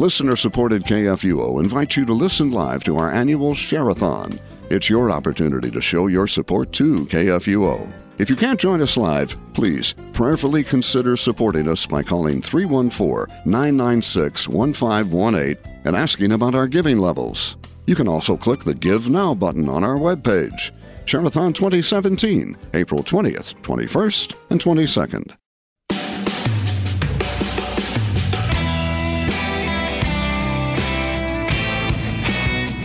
[0.00, 4.40] Listener supported KFUO invites you to listen live to our annual Share-a-thon.
[4.70, 7.86] It's your opportunity to show your support to KFUO.
[8.16, 14.48] If you can't join us live, please prayerfully consider supporting us by calling 314 996
[14.48, 17.58] 1518 and asking about our giving levels.
[17.84, 20.70] You can also click the Give Now button on our webpage.
[21.04, 25.36] Share-a-thon 2017, April 20th, 21st, and 22nd.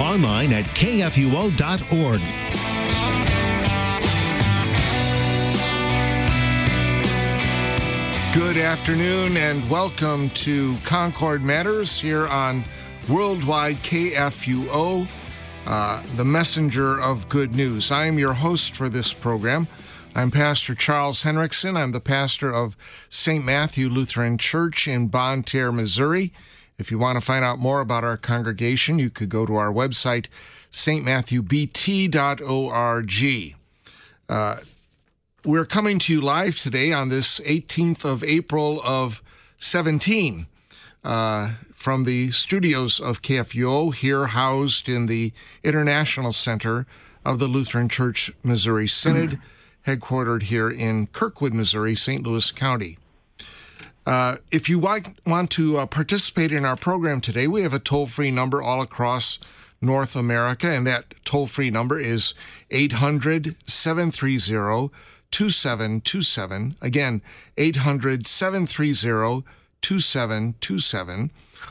[0.00, 2.20] online at kfuo.org.
[8.32, 12.64] Good afternoon and welcome to Concord Matters here on
[13.08, 15.08] Worldwide KFUO,
[15.66, 17.90] uh, the messenger of good news.
[17.90, 19.68] I am your host for this program.
[20.14, 21.78] I'm Pastor Charles Henrickson.
[21.78, 22.76] I'm the pastor of
[23.08, 23.44] St.
[23.44, 26.32] Matthew Lutheran Church in Bonne Terre, Missouri.
[26.78, 29.72] If you want to find out more about our congregation, you could go to our
[29.72, 30.26] website,
[30.72, 33.56] stmatthewbt.org.
[34.28, 34.56] Uh,
[35.44, 39.22] we're coming to you live today on this 18th of April of
[39.58, 40.46] 17
[41.04, 46.86] uh, from the studios of KFUO here housed in the International Center
[47.24, 49.40] of the Lutheran Church Missouri Synod,
[49.86, 52.22] headquartered here in Kirkwood, Missouri, St.
[52.22, 52.98] Louis County.
[54.06, 57.80] Uh, if you want, want to uh, participate in our program today, we have a
[57.80, 59.40] toll free number all across
[59.80, 62.32] North America, and that toll free number is
[62.70, 64.94] 800 730
[65.32, 66.76] 2727.
[66.80, 67.20] Again,
[67.56, 69.44] 800 730
[69.82, 71.30] 2727.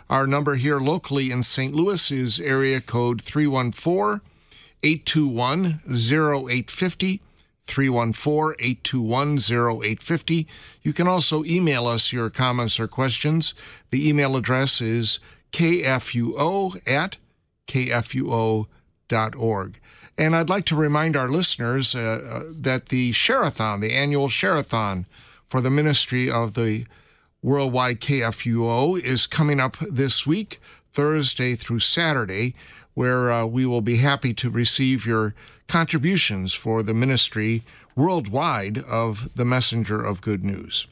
[0.09, 1.74] Our number here locally in St.
[1.74, 4.19] Louis is area code 314
[4.84, 7.22] 821 0850.
[7.68, 10.48] 314 821 0850.
[10.81, 13.53] You can also email us your comments or questions.
[13.92, 15.20] The email address is
[15.52, 17.18] kfuo at
[17.68, 18.70] kfuo.org.
[20.18, 25.08] And I'd like to remind our listeners uh, uh, that the Share-a-thon, the annual Share-a-thon
[25.46, 26.86] for the ministry of the
[27.42, 30.62] Worldwide KFUO, is coming up this week,
[30.94, 32.56] Thursday through Saturday,
[32.95, 35.35] where uh, we will be happy to receive your
[35.67, 37.63] contributions for the ministry
[37.95, 40.88] worldwide of the messenger of good news.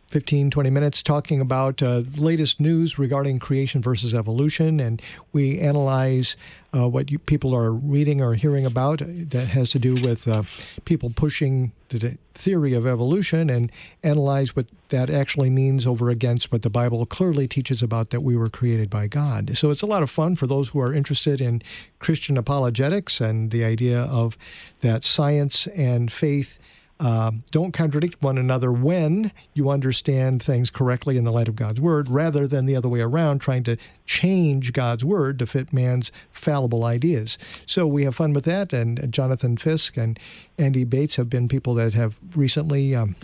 [0.08, 4.80] 15, 20 minutes talking about uh, latest news regarding creation versus evolution.
[4.80, 5.02] And
[5.34, 6.36] we analyze
[6.76, 10.44] uh, what you, people are reading or hearing about that has to do with uh,
[10.84, 13.72] people pushing the theory of evolution and
[14.04, 18.36] analyze what that actually means over against what the Bible clearly teaches about that we
[18.36, 19.58] were created by God.
[19.58, 21.62] So it's a lot of fun for those who are interested in
[22.00, 24.38] Christian apologetics and the idea of
[24.82, 26.60] that science and faith
[27.00, 31.82] uh, don't contradict one another when you understand things correctly in the light of God's
[31.82, 36.12] Word, rather than the other way around, trying to change God's Word to fit man's
[36.32, 37.38] fallible ideas.
[37.66, 40.18] So we have fun with that, and Jonathan Fisk and
[40.58, 43.16] Andy Bates have been people that have recently um,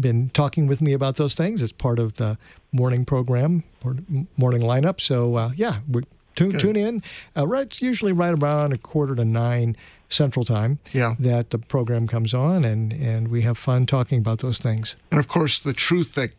[0.00, 2.38] been talking with me about those things as part of the
[2.72, 3.62] morning program,
[4.38, 5.00] morning lineup.
[5.00, 6.02] So uh, yeah, we
[6.34, 7.02] tune, tune in.
[7.36, 9.76] Uh, right, usually right around a quarter to nine
[10.12, 10.78] Central Time.
[10.92, 11.14] Yeah.
[11.18, 14.96] That the program comes on, and and we have fun talking about those things.
[15.10, 16.30] And of course, the truth that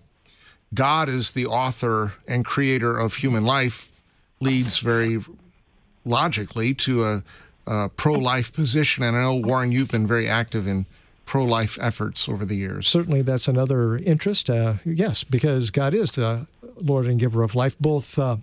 [0.74, 3.90] God is the author and creator of human life
[4.40, 5.20] leads very
[6.06, 7.24] logically to a,
[7.68, 9.04] a pro life position.
[9.04, 10.86] And I know, Warren, you've been very active in
[11.26, 12.88] pro life efforts over the years.
[12.88, 14.50] Certainly, that's another interest.
[14.50, 16.48] Uh, yes, because God is the
[16.82, 18.18] Lord and giver of life, both.
[18.20, 18.38] Uh,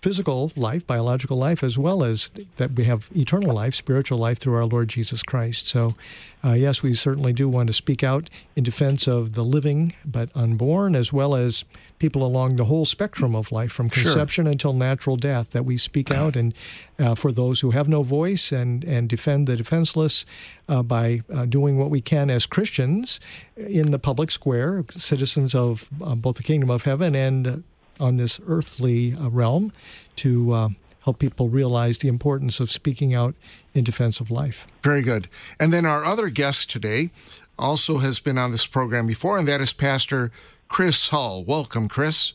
[0.00, 4.54] physical life, biological life, as well as that we have eternal life, spiritual life through
[4.54, 5.66] our Lord Jesus Christ.
[5.66, 5.96] So,
[6.44, 10.30] uh, yes, we certainly do want to speak out in defense of the living but
[10.36, 11.64] unborn, as well as
[11.98, 14.52] people along the whole spectrum of life, from conception sure.
[14.52, 16.54] until natural death, that we speak out and
[17.00, 20.24] uh, for those who have no voice and, and defend the defenseless
[20.68, 23.18] uh, by uh, doing what we can as Christians
[23.56, 27.64] in the public square, citizens of uh, both the kingdom of heaven and
[28.00, 29.72] on this earthly uh, realm
[30.16, 30.68] to uh,
[31.04, 33.34] help people realize the importance of speaking out
[33.74, 34.66] in defense of life.
[34.82, 35.28] Very good.
[35.58, 37.10] And then our other guest today
[37.58, 40.30] also has been on this program before, and that is Pastor
[40.68, 41.44] Chris Hull.
[41.44, 42.34] Welcome, Chris.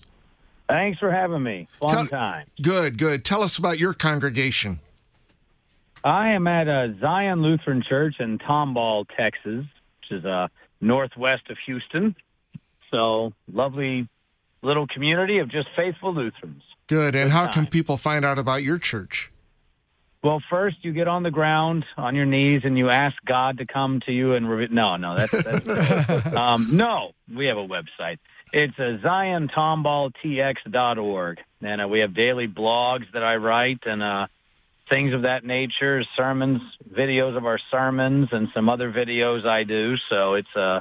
[0.67, 1.67] Thanks for having me.
[1.79, 2.47] Fun Tell, time.
[2.61, 3.23] Good, good.
[3.23, 4.79] Tell us about your congregation.
[6.03, 9.65] I am at a Zion Lutheran Church in Tomball, Texas,
[10.01, 10.47] which is uh,
[10.81, 12.15] northwest of Houston.
[12.91, 14.07] So lovely
[14.63, 16.63] little community of just faithful Lutherans.
[16.87, 17.15] Good.
[17.15, 17.53] And Good how time.
[17.53, 19.29] can people find out about your church?
[20.23, 23.65] Well, first you get on the ground on your knees and you ask God to
[23.65, 25.67] come to you and re- no, no, that's, that's
[26.37, 27.11] um, no.
[27.33, 28.19] We have a website.
[28.53, 34.27] It's a ziontomballtx.org, and uh, we have daily blogs that I write and uh,
[34.91, 39.95] things of that nature, sermons, videos of our sermons, and some other videos I do.
[40.09, 40.79] So it's uh,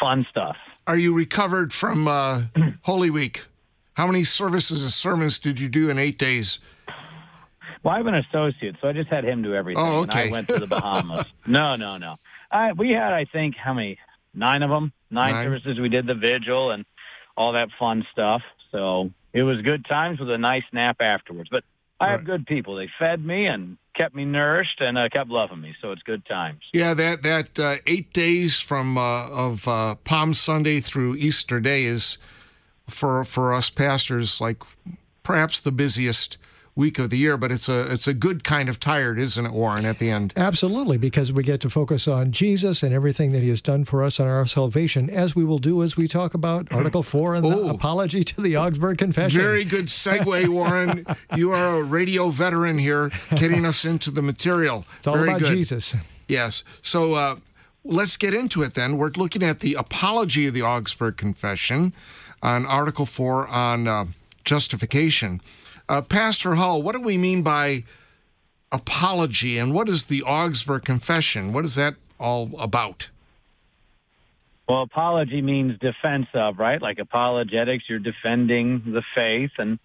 [0.00, 0.56] fun stuff.
[0.86, 2.42] Are you recovered from uh,
[2.82, 3.46] Holy Week?
[3.94, 6.58] How many services and sermons did you do in eight days?
[7.82, 9.82] Well, I have an associate, so I just had him do everything.
[9.84, 10.28] Oh, okay.
[10.28, 11.24] I went to the Bahamas.
[11.46, 12.16] no, no, no.
[12.50, 13.98] I, we had, I think, how many?
[14.34, 14.92] Nine of them.
[15.10, 15.78] Nine, Nine services.
[15.78, 16.84] We did the vigil and
[17.36, 18.42] all that fun stuff.
[18.72, 21.48] So it was good times with a nice nap afterwards.
[21.50, 21.64] But
[22.00, 22.76] I have good people.
[22.76, 25.74] They fed me and kept me nourished and uh, kept loving me.
[25.80, 26.60] So it's good times.
[26.72, 31.84] Yeah, that that uh, eight days from uh, of uh, Palm Sunday through Easter Day
[31.84, 32.18] is
[32.88, 34.62] for for us pastors like
[35.22, 36.36] perhaps the busiest
[36.76, 39.52] week of the year, but it's a it's a good kind of tired, isn't it,
[39.52, 39.84] Warren?
[39.84, 43.48] At the end, absolutely, because we get to focus on Jesus and everything that He
[43.48, 46.72] has done for us on our salvation, as we will do as we talk about
[46.72, 49.40] Article Four and the apology to the Augsburg Confession.
[49.40, 51.04] Very good segue, Warren.
[51.36, 54.84] you are a radio veteran here, getting us into the material.
[54.98, 55.54] It's all Very about good.
[55.54, 55.94] Jesus.
[56.28, 56.64] Yes.
[56.82, 57.14] So.
[57.14, 57.36] Uh,
[57.86, 58.96] let's get into it then.
[58.96, 61.92] We're looking at the apology of the Augsburg Confession
[62.42, 64.06] on Article 4 on uh,
[64.42, 65.42] justification.
[65.88, 67.84] Uh, Pastor Hull, what do we mean by
[68.72, 71.52] apology and what is the Augsburg Confession?
[71.52, 73.10] What is that all about?
[74.68, 76.80] Well, apology means defense of, right?
[76.80, 79.50] Like apologetics, you're defending the faith.
[79.58, 79.78] And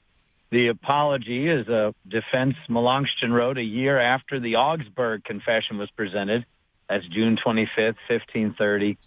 [0.52, 6.46] the apology is a defense Melanchthon wrote a year after the Augsburg Confession was presented.
[6.88, 8.98] That's June 25th, 1530,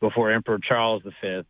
[0.00, 1.42] before Emperor Charles V.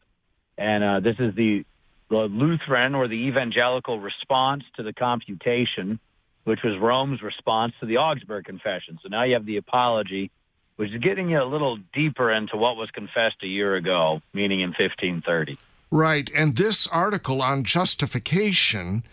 [0.58, 1.64] And uh, this is the
[2.12, 5.98] the Lutheran or the evangelical response to the confutation,
[6.44, 8.98] which was Rome's response to the Augsburg Confession.
[9.02, 10.30] So now you have the apology,
[10.76, 14.60] which is getting you a little deeper into what was confessed a year ago, meaning
[14.60, 15.56] in 1530.
[15.90, 16.30] Right.
[16.34, 19.04] And this article on justification,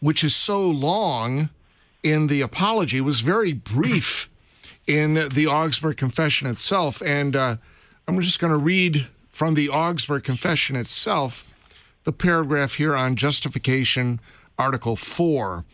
[0.00, 1.50] which is so long
[2.02, 4.30] in the apology, was very brief
[4.86, 7.02] in the Augsburg Confession itself.
[7.02, 7.56] And uh,
[8.08, 11.44] I'm just going to read from the Augsburg Confession itself
[12.10, 14.18] the paragraph here on justification,
[14.58, 15.64] Article 4.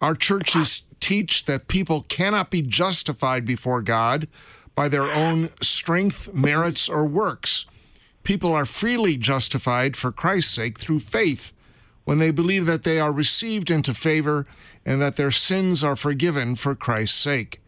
[0.00, 4.28] Our churches teach that people cannot be justified before God
[4.76, 7.66] by their own strength, merits, or works.
[8.22, 11.52] People are freely justified for Christ's sake through faith
[12.04, 14.46] when they believe that they are received into favor
[14.84, 17.60] and that their sins are forgiven for Christ's sake.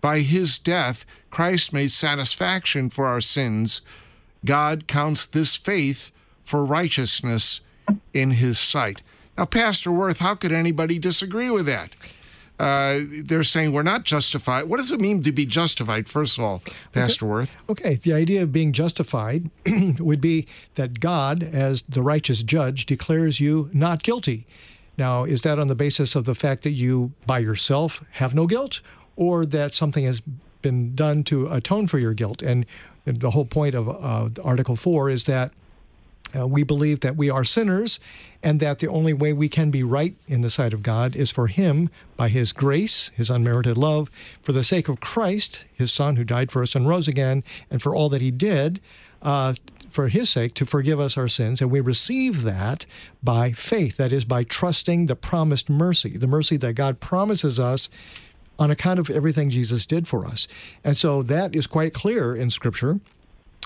[0.00, 3.80] By his death, Christ made satisfaction for our sins.
[4.44, 6.12] God counts this faith
[6.44, 7.60] for righteousness
[8.12, 9.02] in his sight.
[9.36, 11.90] Now, Pastor Worth, how could anybody disagree with that?
[12.58, 14.64] Uh, they're saying we're not justified.
[14.64, 17.32] What does it mean to be justified, first of all, Pastor okay.
[17.32, 17.56] Worth?
[17.68, 19.50] Okay, the idea of being justified
[19.98, 20.46] would be
[20.76, 24.46] that God, as the righteous judge, declares you not guilty.
[24.98, 28.46] Now, is that on the basis of the fact that you by yourself have no
[28.46, 28.80] guilt,
[29.16, 30.22] or that something has
[30.60, 32.42] been done to atone for your guilt?
[32.42, 32.66] And
[33.04, 35.52] the whole point of uh, Article 4 is that
[36.36, 38.00] uh, we believe that we are sinners
[38.42, 41.30] and that the only way we can be right in the sight of God is
[41.30, 44.10] for Him, by His grace, His unmerited love,
[44.40, 47.80] for the sake of Christ, His Son who died for us and rose again, and
[47.80, 48.80] for all that He did,
[49.22, 49.54] uh,
[49.88, 52.86] for His sake to forgive us our sins, and we receive that
[53.22, 53.96] by faith.
[53.96, 57.88] That is, by trusting the promised mercy, the mercy that God promises us
[58.58, 60.48] on account of everything Jesus did for us.
[60.84, 63.00] And so that is quite clear in Scripture.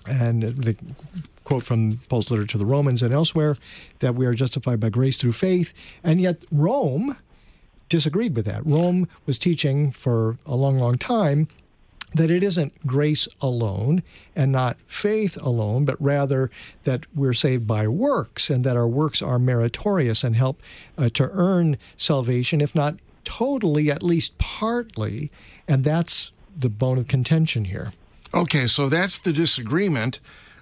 [0.06, 0.76] And the
[1.46, 3.56] quote from Paul's letter to the Romans and elsewhere
[4.00, 5.72] that we are justified by grace through faith.
[6.02, 7.16] And yet, Rome
[7.88, 8.66] disagreed with that.
[8.66, 11.46] Rome was teaching for a long, long time
[12.12, 14.02] that it isn't grace alone
[14.34, 16.50] and not faith alone, but rather
[16.82, 20.60] that we're saved by works and that our works are meritorious and help
[20.98, 25.30] uh, to earn salvation, if not totally, at least partly.
[25.68, 27.92] And that's the bone of contention here.
[28.34, 30.18] Okay, so that's the disagreement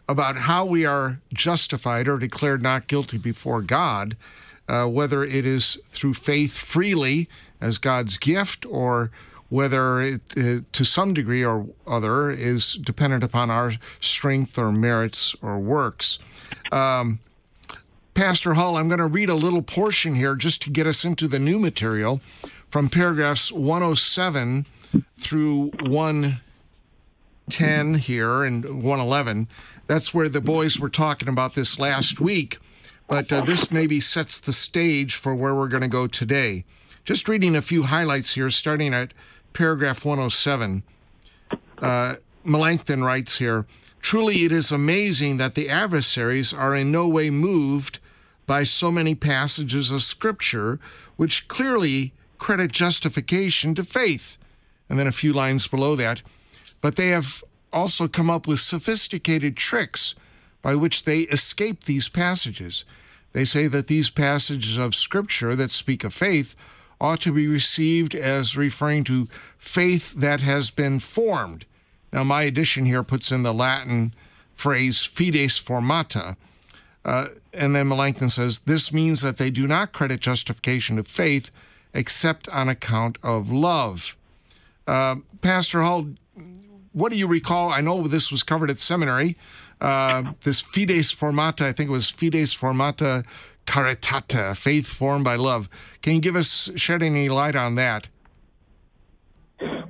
[0.08, 4.16] about how we are justified or declared not guilty before God,
[4.68, 7.28] uh, whether it is through faith freely
[7.60, 9.10] as God's gift or
[9.48, 15.36] whether it, uh, to some degree or other is dependent upon our strength or merits
[15.42, 16.18] or works.
[16.72, 17.20] Um,
[18.14, 21.26] Pastor Hull, I'm going to read a little portion here just to get us into
[21.26, 22.20] the new material
[22.68, 24.66] from paragraphs 107
[25.16, 29.48] through 110 here and 111.
[29.86, 32.58] That's where the boys were talking about this last week,
[33.06, 36.64] but uh, this maybe sets the stage for where we're going to go today.
[37.04, 39.12] Just reading a few highlights here, starting at
[39.52, 40.82] paragraph 107.
[41.78, 42.14] Uh,
[42.44, 43.66] Melanchthon writes here
[44.00, 47.98] Truly, it is amazing that the adversaries are in no way moved
[48.46, 50.78] by so many passages of Scripture
[51.16, 54.36] which clearly credit justification to faith.
[54.88, 56.22] And then a few lines below that.
[56.82, 57.42] But they have
[57.74, 60.14] also come up with sophisticated tricks
[60.62, 62.84] by which they escape these passages.
[63.32, 66.54] They say that these passages of Scripture that speak of faith
[67.00, 69.28] ought to be received as referring to
[69.58, 71.66] faith that has been formed.
[72.12, 74.14] Now, my edition here puts in the Latin
[74.54, 76.36] phrase fides formata.
[77.04, 81.50] Uh, and then Melanchthon says this means that they do not credit justification of faith
[81.92, 84.16] except on account of love.
[84.86, 86.08] Uh, Pastor Hull,
[86.94, 87.70] what do you recall?
[87.70, 89.36] I know this was covered at seminary.
[89.80, 93.26] Uh, this fides formata, I think it was fides formata
[93.66, 95.68] caritata, faith formed by love.
[96.00, 98.08] Can you give us shed any light on that?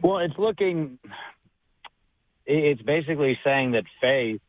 [0.02, 0.98] Well, it's looking.
[2.46, 4.40] It's basically saying that faith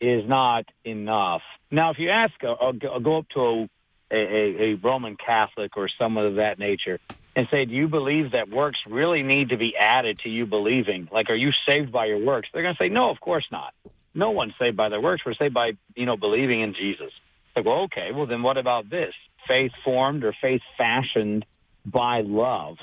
[0.00, 1.42] is not enough.
[1.70, 3.68] Now, if you ask, I'll go up to
[4.10, 6.98] a, a, a Roman Catholic or someone of that nature
[7.34, 11.08] and say, "Do you believe that works really need to be added to you believing?
[11.10, 13.74] Like, are you saved by your works?" They're going to say, "No, of course not.
[14.14, 15.24] No one's saved by their works.
[15.24, 17.12] We're saved by you know believing in Jesus."
[17.54, 19.14] Like, well, okay, well then what about this?
[19.46, 21.44] Faith formed or faith fashioned
[21.84, 22.78] by love.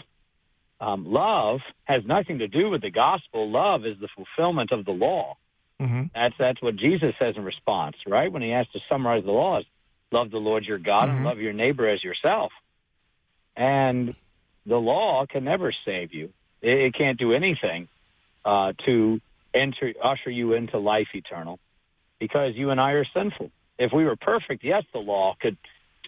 [0.82, 3.50] Um, love has nothing to do with the gospel.
[3.50, 5.38] Love is the fulfillment of the law.
[5.79, 6.03] Mm-hmm.
[6.13, 8.32] That's that's what Jesus says in response, right?
[8.32, 9.65] When he has to summarize the laws,
[10.12, 11.18] love the Lord your God mm-hmm.
[11.18, 12.51] and love your neighbor as yourself.
[13.56, 14.15] And
[14.69, 16.31] the law can never save you.
[16.61, 17.88] It, it can't do anything
[18.45, 19.19] uh, to
[19.53, 21.59] enter usher you into life eternal,
[22.19, 25.57] because you and I are sinful if we were perfect, yes, the law could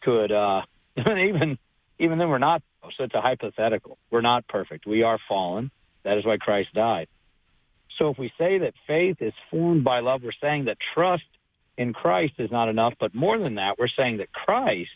[0.02, 0.62] could uh,
[0.98, 1.58] even
[1.98, 2.62] even then we're not.
[2.98, 3.98] So it's a hypothetical.
[4.12, 4.86] We're not perfect.
[4.86, 5.72] We are fallen.
[6.04, 7.08] That is why Christ died.
[7.98, 11.24] So if we say that faith is formed by love, we're saying that trust
[11.78, 12.96] in Christ is not enough.
[13.00, 14.90] But more than that, we're saying that Christ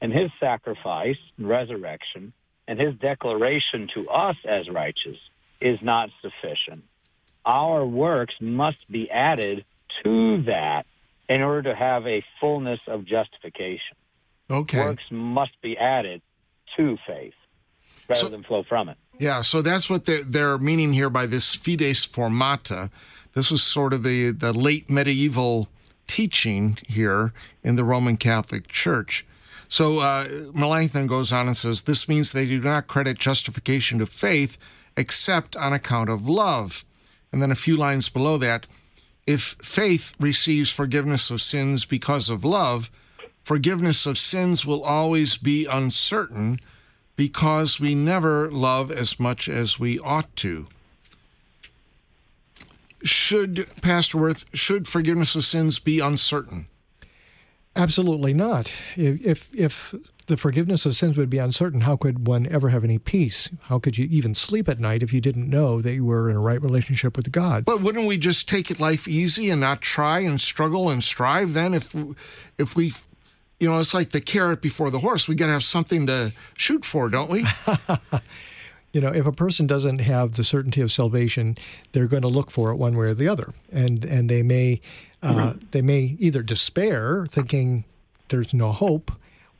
[0.00, 2.34] and his sacrifice and resurrection
[2.68, 5.18] and his declaration to us as righteous
[5.60, 6.84] is not sufficient.
[7.44, 9.64] Our works must be added
[10.04, 10.86] to that
[11.28, 13.96] in order to have a fullness of justification.
[14.50, 14.78] Okay.
[14.78, 16.22] Works must be added
[16.76, 17.34] to faith
[18.08, 18.96] rather so, than flow from it.
[19.18, 22.90] Yeah, so that's what they're, they're meaning here by this fides formata.
[23.34, 25.68] This was sort of the, the late medieval
[26.06, 29.24] teaching here in the Roman Catholic Church.
[29.72, 34.06] So uh, Melanchthon goes on and says this means they do not credit justification to
[34.06, 34.58] faith
[34.98, 36.84] except on account of love.
[37.32, 38.66] And then a few lines below that,
[39.26, 42.90] if faith receives forgiveness of sins because of love,
[43.44, 46.60] forgiveness of sins will always be uncertain
[47.16, 50.66] because we never love as much as we ought to.
[53.02, 56.66] Should, Pastor Worth, should forgiveness of sins be uncertain?
[57.74, 58.72] Absolutely not.
[58.96, 59.94] If, if
[60.26, 63.50] the forgiveness of sins would be uncertain, how could one ever have any peace?
[63.62, 66.36] How could you even sleep at night if you didn't know that you were in
[66.36, 67.64] a right relationship with God?
[67.64, 71.74] But wouldn't we just take life easy and not try and struggle and strive then
[71.74, 71.94] if
[72.58, 72.92] if we
[73.62, 75.28] you know, it's like the carrot before the horse.
[75.28, 77.46] We got to have something to shoot for, don't we?
[78.92, 81.56] you know, if a person doesn't have the certainty of salvation,
[81.92, 84.80] they're going to look for it one way or the other, and and they may
[85.22, 87.84] Uh, they may either despair, thinking
[88.28, 89.12] there's no hope,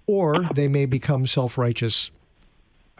[0.07, 2.11] or they may become self righteous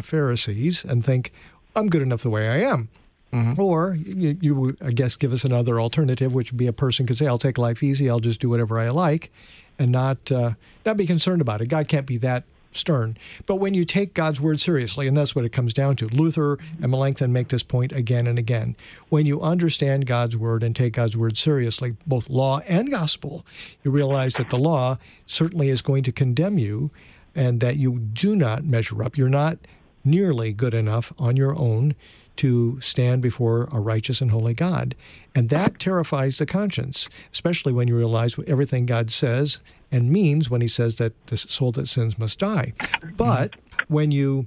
[0.01, 1.33] Pharisees and think,
[1.75, 2.89] I'm good enough the way I am.
[3.33, 3.61] Mm-hmm.
[3.61, 7.07] Or you, you, would, I guess, give us another alternative, which would be a person
[7.07, 8.11] could say, "I'll take life easy.
[8.11, 9.31] I'll just do whatever I like,
[9.79, 10.53] and not uh,
[10.85, 13.17] not be concerned about it." God can't be that stern.
[13.47, 16.59] But when you take God's word seriously, and that's what it comes down to, Luther
[16.81, 18.77] and Melanchthon make this point again and again.
[19.09, 23.45] When you understand God's word and take God's word seriously, both law and gospel,
[23.83, 26.91] you realize that the law certainly is going to condemn you,
[27.35, 29.17] and that you do not measure up.
[29.17, 29.59] You're not
[30.05, 31.95] nearly good enough on your own
[32.37, 34.95] to stand before a righteous and holy God.
[35.35, 39.61] And that terrifies the conscience, especially when you realize everything God says
[39.91, 42.73] and means when he says that the soul that sins must die.
[43.17, 43.57] But
[43.89, 44.47] when you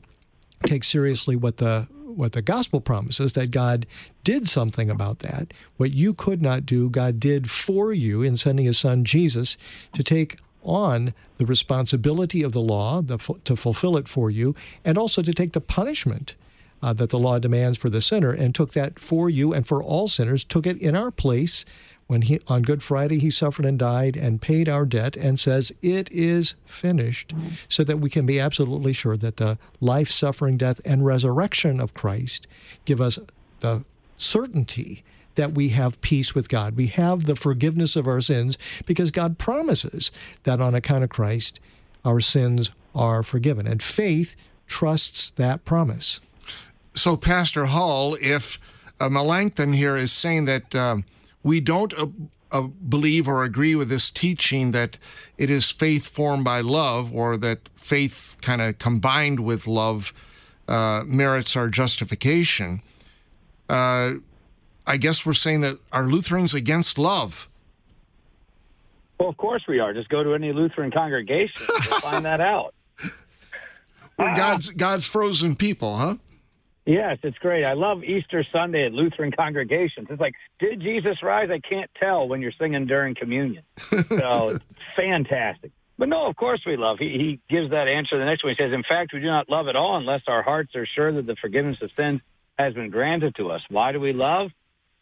[0.66, 3.86] take seriously what the what the gospel promises that God
[4.24, 5.54] did something about that.
[5.76, 9.58] What you could not do, God did for you in sending his son Jesus
[9.94, 14.98] to take on the responsibility of the law the, to fulfill it for you and
[14.98, 16.36] also to take the punishment
[16.86, 19.82] uh, that the law demands for the sinner and took that for you and for
[19.82, 21.66] all sinners, took it in our place
[22.06, 25.72] when he on Good Friday he suffered and died and paid our debt and says
[25.82, 27.34] it is finished
[27.68, 31.96] so that we can be absolutely sure that the life suffering death and resurrection of
[31.96, 32.46] Christ
[32.86, 33.18] give us
[33.62, 33.84] the
[34.16, 36.76] certainty that we have peace with God.
[36.76, 40.12] We have the forgiveness of our sins because God promises
[40.44, 41.60] that on account of Christ
[42.06, 44.36] our sins are forgiven and faith
[44.68, 46.20] trusts that promise.
[46.96, 48.60] So, Pastor Hull, if
[49.00, 50.98] uh, Melanchthon here is saying that uh,
[51.44, 52.08] we don't uh,
[52.52, 54.98] uh, believe or agree with this teaching that
[55.38, 60.14] it is faith formed by love, or that faith kind of combined with love
[60.68, 62.82] uh, merits our justification,
[63.70, 64.14] uh,
[64.88, 67.50] I guess we're saying that are Lutherans against love?
[69.20, 69.94] Well, of course we are.
[69.94, 72.74] Just go to any Lutheran congregation and find that out.
[74.18, 76.16] We're God's God's frozen people, huh?
[76.86, 77.66] Yes, it's great.
[77.66, 80.08] I love Easter Sunday at Lutheran congregations.
[80.10, 81.50] It's like, did Jesus rise?
[81.52, 83.64] I can't tell when you're singing during communion.
[84.10, 84.58] So
[84.96, 85.72] fantastic.
[85.98, 86.98] But no, of course we love.
[87.00, 88.54] He, he gives that answer the next one.
[88.58, 91.12] He says, In fact, we do not love at all unless our hearts are sure
[91.14, 92.22] that the forgiveness of sins
[92.58, 93.62] has been granted to us.
[93.70, 94.52] Why do we love?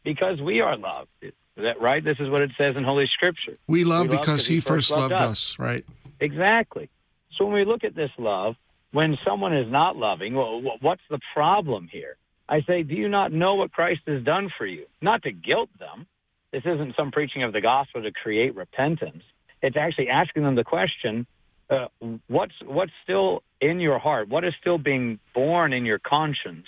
[0.03, 1.09] Because we are loved.
[1.21, 2.03] Is that right?
[2.03, 3.57] This is what it says in Holy Scripture.
[3.67, 5.51] We love, we because he, he first loved, loved us.
[5.53, 5.85] us, right?
[6.19, 6.89] Exactly.
[7.37, 8.55] So when we look at this love,
[8.93, 12.15] when someone is not loving, well, what's the problem here?
[12.47, 14.85] I say, do you not know what Christ has done for you?
[15.01, 16.05] Not to guilt them.
[16.51, 19.23] This isn't some preaching of the gospel to create repentance.
[19.63, 21.25] It's actually asking them the question,
[21.69, 21.87] uh,
[22.27, 24.29] what's what's still in your heart?
[24.29, 26.67] What is still being born in your conscience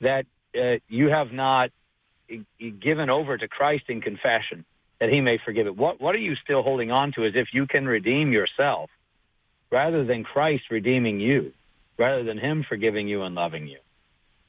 [0.00, 1.70] that uh, you have not
[2.60, 4.64] given over to Christ in confession
[5.00, 5.76] that He may forgive it?
[5.76, 8.90] What what are you still holding on to as if you can redeem yourself?
[9.70, 11.52] Rather than Christ redeeming you,
[11.98, 13.78] rather than Him forgiving you and loving you?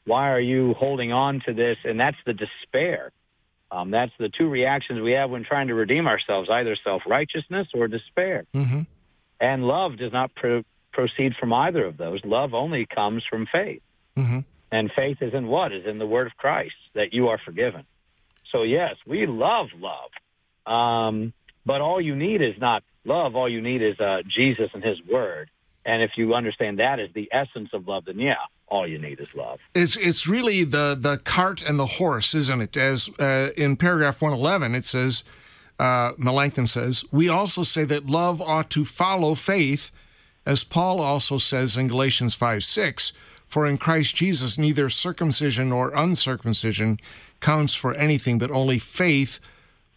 [0.06, 1.78] Why are you holding on to this?
[1.84, 3.12] And that's the despair.
[3.72, 7.68] Um, that's the two reactions we have when trying to redeem ourselves either self righteousness
[7.74, 8.46] or despair.
[8.54, 8.82] Mm-hmm.
[9.40, 12.20] And love does not pro- proceed from either of those.
[12.26, 13.82] Love only comes from faith.
[14.18, 14.40] Mm-hmm.
[14.72, 15.72] And faith is in what?
[15.72, 17.86] Is in the word of Christ that you are forgiven.
[18.52, 20.12] So, yes, we love love.
[20.66, 21.34] Um,
[21.66, 24.98] but all you need is not love, all you need is uh, Jesus and His
[25.06, 25.50] Word.
[25.86, 28.36] And if you understand that as the essence of love, then yeah,
[28.68, 29.60] all you need is love.
[29.74, 32.78] It's it's really the the cart and the horse, isn't it?
[32.78, 35.24] As uh, in paragraph one eleven, it says,
[35.80, 39.92] uh, Melanchthon says, we also say that love ought to follow faith,
[40.46, 43.12] as Paul also says in Galatians five six.
[43.48, 47.00] For in Christ Jesus, neither circumcision nor uncircumcision
[47.40, 49.40] counts for anything, but only faith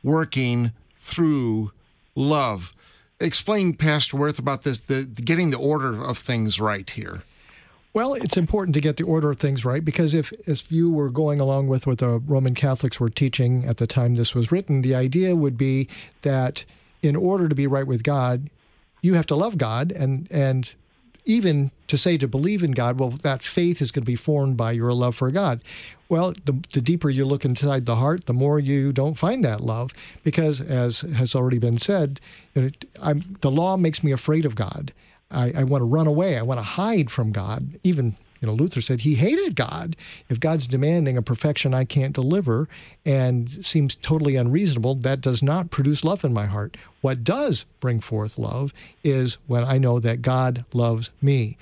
[0.03, 1.71] working through
[2.15, 2.73] love
[3.21, 7.23] explain, Pastor Worth, about this, the, the getting the order of things right here.
[7.93, 11.11] Well, it's important to get the order of things right because if, if you were
[11.11, 14.83] going along with what the Roman Catholics were teaching at the time this was written,
[14.83, 15.89] the idea would be
[16.23, 16.65] that
[17.03, 18.51] in order to be right with God,
[19.01, 20.75] you have to love God and and
[21.25, 24.57] even to say to believe in God, well, that faith is going to be formed
[24.57, 25.63] by your love for God.
[26.09, 29.61] Well, the, the deeper you look inside the heart, the more you don't find that
[29.61, 32.21] love, because as has already been said,
[32.55, 32.71] know,
[33.41, 34.93] the law makes me afraid of God.
[35.31, 36.37] I, I want to run away.
[36.37, 37.79] I want to hide from God.
[37.83, 39.97] Even you know, Luther said he hated God.
[40.29, 42.69] If God's demanding a perfection I can't deliver
[43.07, 46.77] and seems totally unreasonable, that does not produce love in my heart.
[47.05, 51.59] What does bring forth love is when I know that God loves me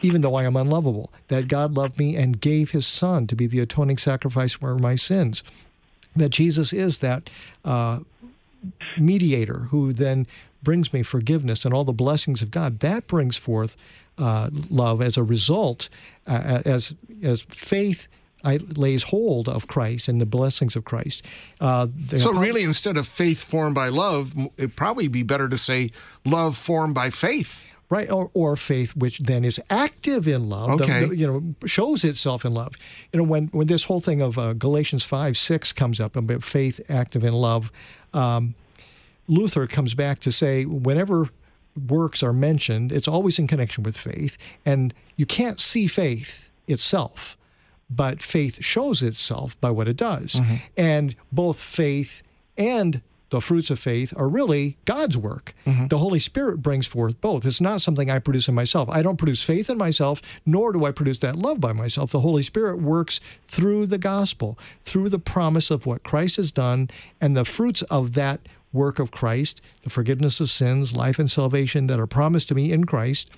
[0.00, 3.46] even though I am unlovable, that God loved me and gave his son to be
[3.46, 5.44] the atoning sacrifice for my sins,
[6.16, 7.28] that Jesus is that
[7.62, 8.00] uh,
[8.98, 10.26] mediator who then
[10.62, 12.80] brings me forgiveness and all the blessings of God.
[12.80, 13.76] That brings forth
[14.16, 15.90] uh, love as a result,
[16.26, 18.08] uh, as as faith.
[18.44, 21.22] I, lays hold of Christ and the blessings of Christ.
[21.60, 25.90] Uh, so, really, instead of faith formed by love, it'd probably be better to say
[26.24, 28.10] love formed by faith right?
[28.10, 31.00] Or, or faith, which then is active in love, okay.
[31.00, 32.74] The, the, you know, shows itself in love.
[33.12, 36.42] You know, when when this whole thing of uh, Galatians five six comes up about
[36.42, 37.70] faith active in love,
[38.12, 38.54] um,
[39.28, 41.28] Luther comes back to say whenever
[41.88, 47.36] works are mentioned, it's always in connection with faith, and you can't see faith itself.
[47.90, 50.34] But faith shows itself by what it does.
[50.34, 50.54] Mm-hmm.
[50.76, 52.22] And both faith
[52.56, 55.54] and the fruits of faith are really God's work.
[55.66, 55.88] Mm-hmm.
[55.88, 57.44] The Holy Spirit brings forth both.
[57.44, 58.88] It's not something I produce in myself.
[58.88, 62.12] I don't produce faith in myself, nor do I produce that love by myself.
[62.12, 66.88] The Holy Spirit works through the gospel, through the promise of what Christ has done,
[67.20, 68.40] and the fruits of that
[68.72, 72.72] work of Christ, the forgiveness of sins, life, and salvation that are promised to me
[72.72, 73.28] in Christ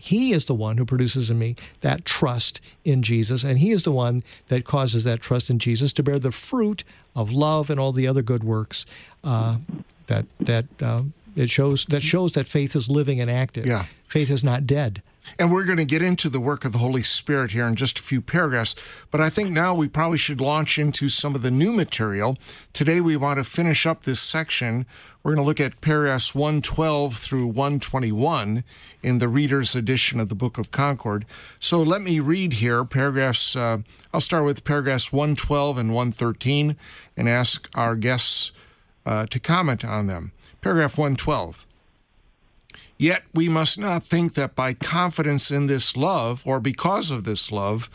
[0.00, 3.82] he is the one who produces in me that trust in Jesus, and He is
[3.82, 6.84] the one that causes that trust in Jesus to bear the fruit
[7.14, 8.86] of love and all the other good works
[9.22, 9.58] uh,
[10.06, 11.02] that that uh,
[11.36, 13.66] it shows that shows that faith is living and active.
[13.66, 13.84] Yeah.
[14.08, 15.02] Faith is not dead.
[15.38, 17.98] And we're going to get into the work of the Holy Spirit here in just
[17.98, 18.74] a few paragraphs.
[19.10, 22.38] But I think now we probably should launch into some of the new material.
[22.72, 24.86] Today we want to finish up this section.
[25.22, 28.64] We're going to look at paragraphs 112 through 121
[29.02, 31.26] in the reader's edition of the Book of Concord.
[31.58, 33.54] So let me read here paragraphs.
[33.54, 33.78] Uh,
[34.14, 36.76] I'll start with paragraphs 112 and 113
[37.16, 38.52] and ask our guests
[39.04, 40.32] uh, to comment on them.
[40.60, 41.66] Paragraph 112.
[43.00, 47.50] Yet we must not think that by confidence in this love, or because of this
[47.50, 47.88] love,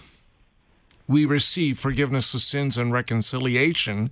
[1.08, 4.10] we receive forgiveness of sins and reconciliation,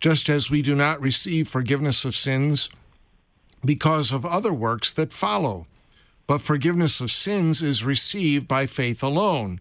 [0.00, 2.70] just as we do not receive forgiveness of sins
[3.62, 5.66] because of other works that follow.
[6.26, 9.60] But forgiveness of sins is received by faith alone.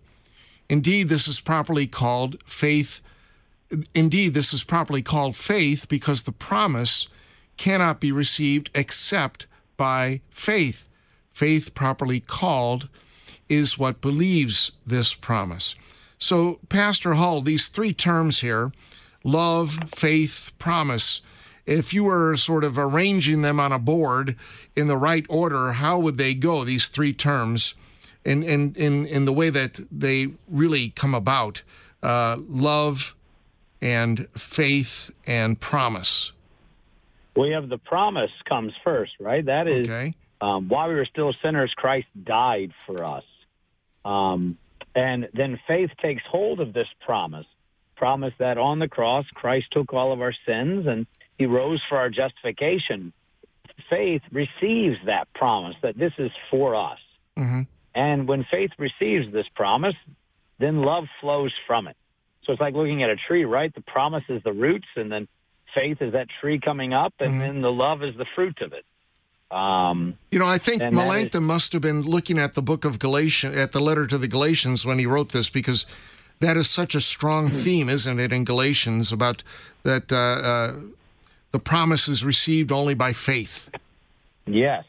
[0.69, 3.01] Indeed, this is properly called faith.
[3.93, 7.09] Indeed, this is properly called faith because the promise
[7.57, 9.45] cannot be received except
[9.79, 10.89] by faith.
[11.31, 12.89] Faith, properly called,
[13.47, 15.73] is what believes this promise.
[16.17, 18.73] So, Pastor Hull, these three terms here
[19.23, 21.21] love, faith, promise
[21.65, 24.35] if you were sort of arranging them on a board
[24.75, 27.75] in the right order, how would they go, these three terms,
[28.25, 31.63] in, in, in, in the way that they really come about?
[32.01, 33.15] Uh, love
[33.81, 36.33] and faith and promise
[37.39, 39.45] we have the promise comes first, right?
[39.45, 40.13] That is okay.
[40.41, 43.23] um, while we were still sinners, Christ died for us.
[44.03, 44.57] Um,
[44.93, 47.45] and then faith takes hold of this promise,
[47.95, 51.97] promise that on the cross, Christ took all of our sins and he rose for
[51.97, 53.13] our justification.
[53.89, 56.99] Faith receives that promise that this is for us.
[57.37, 57.61] Mm-hmm.
[57.95, 59.95] And when faith receives this promise,
[60.59, 61.95] then love flows from it.
[62.43, 63.73] So it's like looking at a tree, right?
[63.73, 65.27] The promise is the roots, and then
[65.73, 67.39] faith is that tree coming up, and mm-hmm.
[67.39, 68.85] then the love is the fruit of it.
[69.51, 72.99] Um, you know, I think Melanchthon is, must have been looking at the book of
[72.99, 75.87] Galatians, at the letter to the Galatians when he wrote this, because
[76.39, 77.55] that is such a strong hmm.
[77.55, 79.43] theme, isn't it, in Galatians about
[79.83, 80.75] that uh, uh,
[81.51, 83.69] the promise is received only by faith.
[84.45, 84.85] Yes.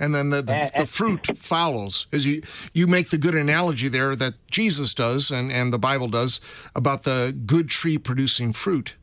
[0.00, 2.06] And then the, the, the, fruit follows.
[2.12, 6.06] As you you make the good analogy there that Jesus does and, and the Bible
[6.06, 6.40] does
[6.76, 8.94] about the good tree producing fruit.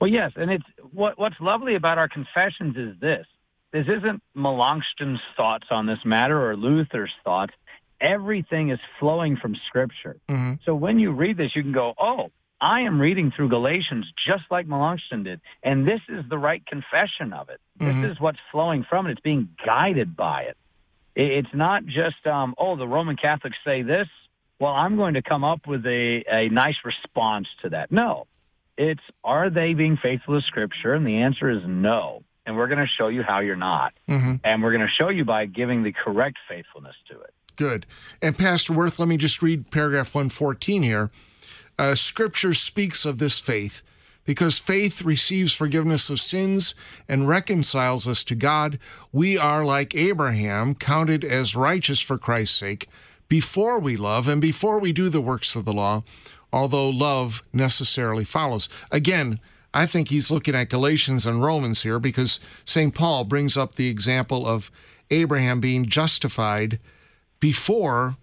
[0.00, 3.26] Well, yes, and it's what what's lovely about our confessions is this.
[3.72, 7.52] This isn't Melanchthon's thoughts on this matter or Luther's thoughts.
[8.00, 10.16] Everything is flowing from Scripture.
[10.28, 10.54] Mm-hmm.
[10.64, 12.30] So when you read this, you can go, "Oh,
[12.60, 17.32] I am reading through Galatians just like Melanchthon did, and this is the right confession
[17.32, 17.60] of it.
[17.78, 18.02] Mm-hmm.
[18.02, 19.12] This is what's flowing from it.
[19.12, 20.56] It's being guided by it.
[21.14, 24.06] It's not just, um, oh, the Roman Catholics say this.
[24.60, 27.92] Well, I'm going to come up with a, a nice response to that.
[27.92, 28.26] No,
[28.78, 30.94] it's are they being faithful to Scripture?
[30.94, 32.22] And the answer is no.
[32.46, 33.92] And we're going to show you how you're not.
[34.08, 34.36] Mm-hmm.
[34.42, 37.34] And we're going to show you by giving the correct faithfulness to it.
[37.56, 37.84] Good.
[38.22, 41.10] And Pastor Worth, let me just read paragraph 114 here.
[41.78, 43.82] Uh, scripture speaks of this faith
[44.24, 46.74] because faith receives forgiveness of sins
[47.08, 48.78] and reconciles us to God.
[49.12, 52.88] We are like Abraham, counted as righteous for Christ's sake,
[53.28, 56.02] before we love and before we do the works of the law
[56.52, 58.68] although love necessarily follows.
[58.90, 59.40] Again,
[59.74, 62.94] I think he's looking at Galatians and Romans here because St.
[62.94, 64.70] Paul brings up the example of
[65.10, 66.78] Abraham being justified
[67.40, 68.16] before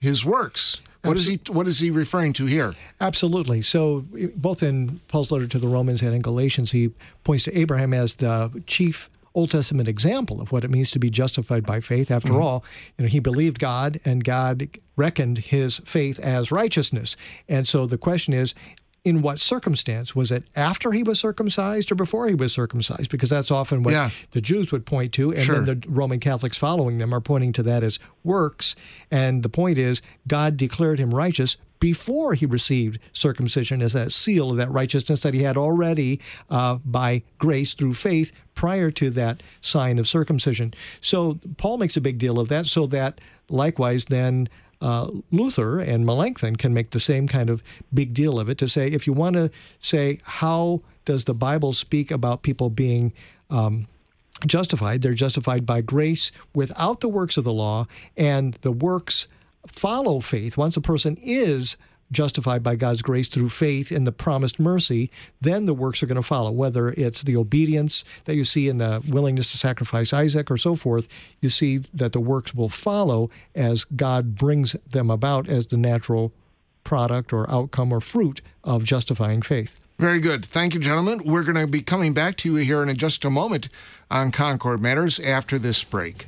[0.00, 0.80] his works.
[1.02, 2.74] What is he what is he referring to here?
[3.00, 3.60] Absolutely.
[3.62, 4.04] So
[4.36, 6.92] both in Paul's letter to the Romans and in Galatians, he
[7.24, 11.10] points to Abraham as the chief Old Testament example of what it means to be
[11.10, 12.10] justified by faith.
[12.10, 12.42] After mm-hmm.
[12.42, 12.64] all,
[12.98, 17.16] you know, he believed God and God reckoned his faith as righteousness.
[17.48, 18.54] And so the question is,
[19.04, 20.14] in what circumstance?
[20.14, 23.10] Was it after he was circumcised or before he was circumcised?
[23.10, 24.10] Because that's often what yeah.
[24.30, 25.60] the Jews would point to, and sure.
[25.60, 28.76] then the Roman Catholics following them are pointing to that as works.
[29.10, 34.52] And the point is, God declared him righteous before he received circumcision as that seal
[34.52, 39.42] of that righteousness that he had already uh, by grace through faith prior to that
[39.60, 40.74] sign of circumcision.
[41.00, 44.48] So Paul makes a big deal of that, so that likewise then
[44.80, 47.62] uh, Luther and Melanchthon can make the same kind of
[47.94, 51.72] big deal of it to say, if you want to say, how does the Bible
[51.72, 53.12] speak about people being
[53.48, 53.86] um,
[54.44, 55.02] justified?
[55.02, 57.86] They're justified by grace without the works of the law,
[58.16, 59.28] and the works
[59.66, 60.56] follow faith.
[60.56, 61.76] Once a person is
[62.12, 66.16] justified by God's grace through faith in the promised mercy, then the works are going
[66.16, 66.52] to follow.
[66.52, 70.76] Whether it's the obedience that you see in the willingness to sacrifice Isaac or so
[70.76, 71.08] forth,
[71.40, 76.32] you see that the works will follow as God brings them about as the natural
[76.84, 79.78] product or outcome or fruit of justifying faith.
[79.98, 80.44] Very good.
[80.44, 81.22] Thank you, gentlemen.
[81.24, 83.68] We're going to be coming back to you here in just a moment
[84.10, 86.26] on Concord Matters after this break.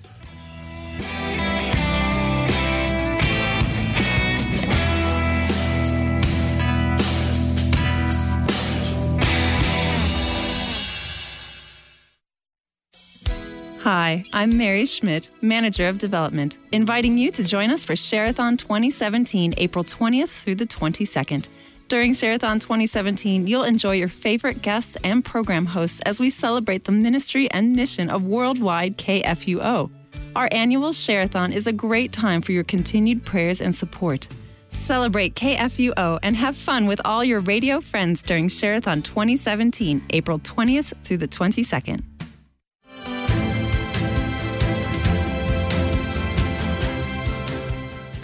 [13.84, 19.52] Hi, I'm Mary Schmidt, Manager of Development, inviting you to join us for Share-a-thon 2017,
[19.58, 21.48] April 20th through the 22nd.
[21.88, 26.92] During Share-a-thon 2017, you'll enjoy your favorite guests and program hosts as we celebrate the
[26.92, 29.90] ministry and mission of Worldwide KFUO.
[30.34, 34.28] Our annual Share-a-thon is a great time for your continued prayers and support.
[34.70, 40.94] Celebrate KFUO and have fun with all your radio friends during Share-a-thon 2017, April 20th
[41.04, 42.13] through the 22nd.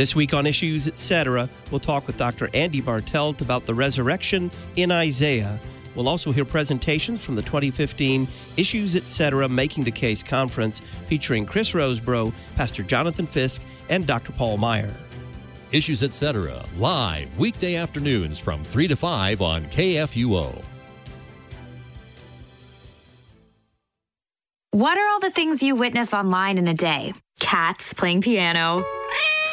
[0.00, 2.48] This week on Issues Etc., we'll talk with Dr.
[2.54, 5.60] Andy Bartelt about the resurrection in Isaiah.
[5.94, 9.46] We'll also hear presentations from the 2015 Issues Etc.
[9.46, 13.60] Making the Case conference featuring Chris Rosebrough, Pastor Jonathan Fisk,
[13.90, 14.32] and Dr.
[14.32, 14.90] Paul Maier.
[15.70, 16.64] Issues Etc.
[16.78, 20.64] live weekday afternoons from 3 to 5 on KFUO.
[24.70, 27.12] What are all the things you witness online in a day?
[27.38, 28.82] Cats playing piano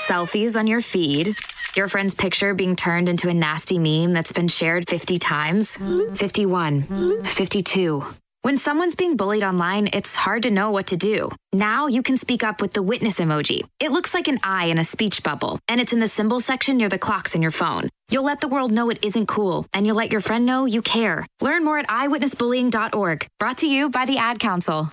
[0.08, 1.36] selfies on your feed,
[1.76, 5.78] your friend's picture being turned into a nasty meme that's been shared 50 times,
[6.16, 8.04] 51, 52.
[8.44, 11.30] When someone's being bullied online, it's hard to know what to do.
[11.52, 13.68] Now you can speak up with the witness emoji.
[13.82, 16.78] It looks like an eye in a speech bubble, and it's in the symbol section
[16.78, 17.90] near the clocks in your phone.
[18.10, 20.82] You'll let the world know it isn't cool, and you'll let your friend know you
[20.82, 21.26] care.
[21.42, 23.28] Learn more at eyewitnessbullying.org.
[23.40, 24.90] Brought to you by the Ad Council.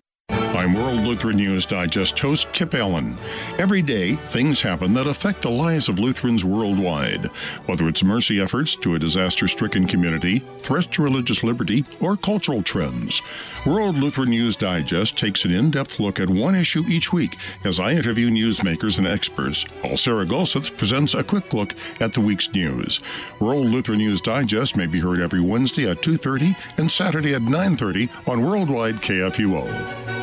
[0.54, 3.18] I'm World Lutheran News Digest host Kip Allen.
[3.58, 7.26] Every day, things happen that affect the lives of Lutherans worldwide.
[7.66, 12.62] Whether it's mercy efforts to a disaster stricken community, threats to religious liberty, or cultural
[12.62, 13.20] trends,
[13.66, 17.80] World Lutheran News Digest takes an in depth look at one issue each week as
[17.80, 22.52] I interview newsmakers and experts, while Sarah Gulseth presents a quick look at the week's
[22.52, 23.00] news.
[23.40, 28.28] World Lutheran News Digest may be heard every Wednesday at 2.30 and Saturday at 9.30
[28.28, 30.14] on Worldwide KFUO.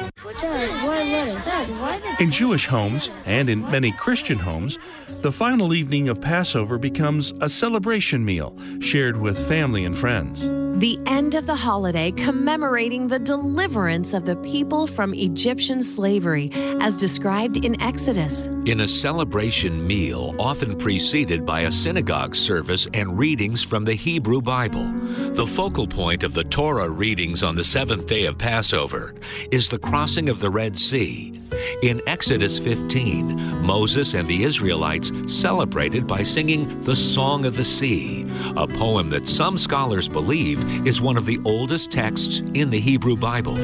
[2.20, 4.78] In Jewish homes, and in many Christian homes,
[5.22, 11.00] the final evening of Passover becomes a celebration meal shared with family and friends the
[11.06, 17.64] end of the holiday commemorating the deliverance of the people from Egyptian slavery, as described
[17.64, 18.48] in Exodus.
[18.66, 24.42] In a celebration meal, often preceded by a synagogue service and readings from the Hebrew
[24.42, 24.92] Bible,
[25.34, 29.14] the focal point of the Torah readings on the seventh day of Passover
[29.52, 31.40] is the crossing of the Red Sea.
[31.84, 38.26] In Exodus 15, Moses and the Israelites celebrated by singing the Song of the Sea,
[38.56, 43.16] a poem that some scholars believe is one of the oldest texts in the Hebrew
[43.16, 43.58] Bible.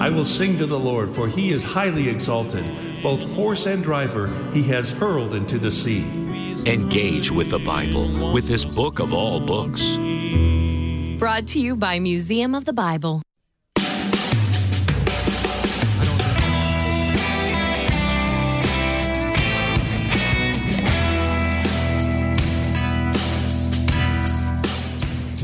[0.00, 2.64] I will sing to the Lord, for he is highly exalted.
[3.02, 6.04] Both horse and driver he has hurled into the sea.
[6.66, 9.82] Engage with the Bible, with this book of all books.
[11.18, 13.22] Brought to you by Museum of the Bible.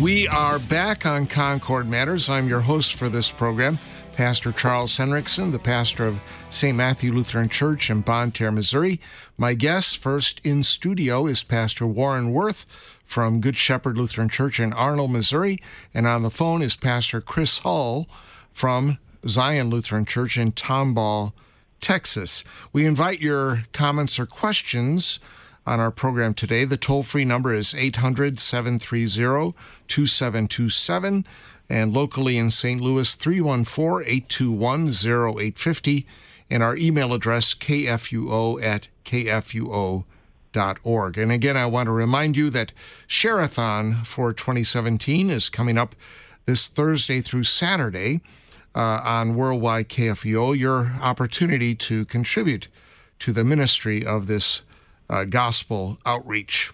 [0.01, 2.31] We are back on Concord Matters.
[2.31, 3.79] I'm your host for this program,
[4.15, 6.75] Pastor Charles Henrickson, the pastor of St.
[6.75, 8.99] Matthew Lutheran Church in Bonne Terre, Missouri.
[9.37, 12.65] My guest first in studio is Pastor Warren Worth
[13.05, 15.59] from Good Shepherd Lutheran Church in Arnold, Missouri.
[15.93, 18.09] And on the phone is Pastor Chris Hull
[18.55, 21.35] from Zion Lutheran Church in Tomball,
[21.79, 22.43] Texas.
[22.73, 25.21] We invite your comments or questions
[25.67, 26.65] on our program today.
[26.65, 29.55] The toll free number is 800 730
[29.89, 31.27] 2727.
[31.69, 32.81] And locally in St.
[32.81, 36.07] Louis, 314 821 0850.
[36.51, 40.05] And our email address, kfuo at kfuo.org.
[41.19, 42.73] And again, I want to remind you that
[43.07, 45.95] Share-a-thon for 2017 is coming up
[46.47, 48.21] this Thursday through Saturday
[48.75, 50.59] uh, on Worldwide KFUO.
[50.59, 52.67] Your opportunity to contribute
[53.21, 54.63] to the ministry of this
[55.11, 56.73] uh, gospel outreach.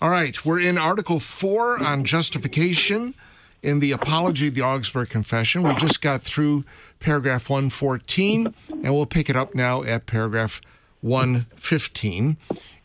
[0.00, 3.14] All right, we're in Article 4 on justification
[3.62, 5.62] in the Apology of the Augsburg Confession.
[5.62, 6.64] We just got through
[7.00, 10.60] paragraph 114, and we'll pick it up now at paragraph
[11.00, 12.36] 115.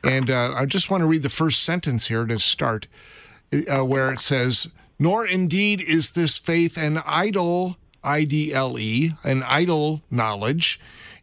[0.04, 2.88] And uh, I just want to read the first sentence here to start,
[3.54, 9.12] uh, where it says, Nor indeed is this faith an idle, I D L E,
[9.24, 10.80] an idle knowledge,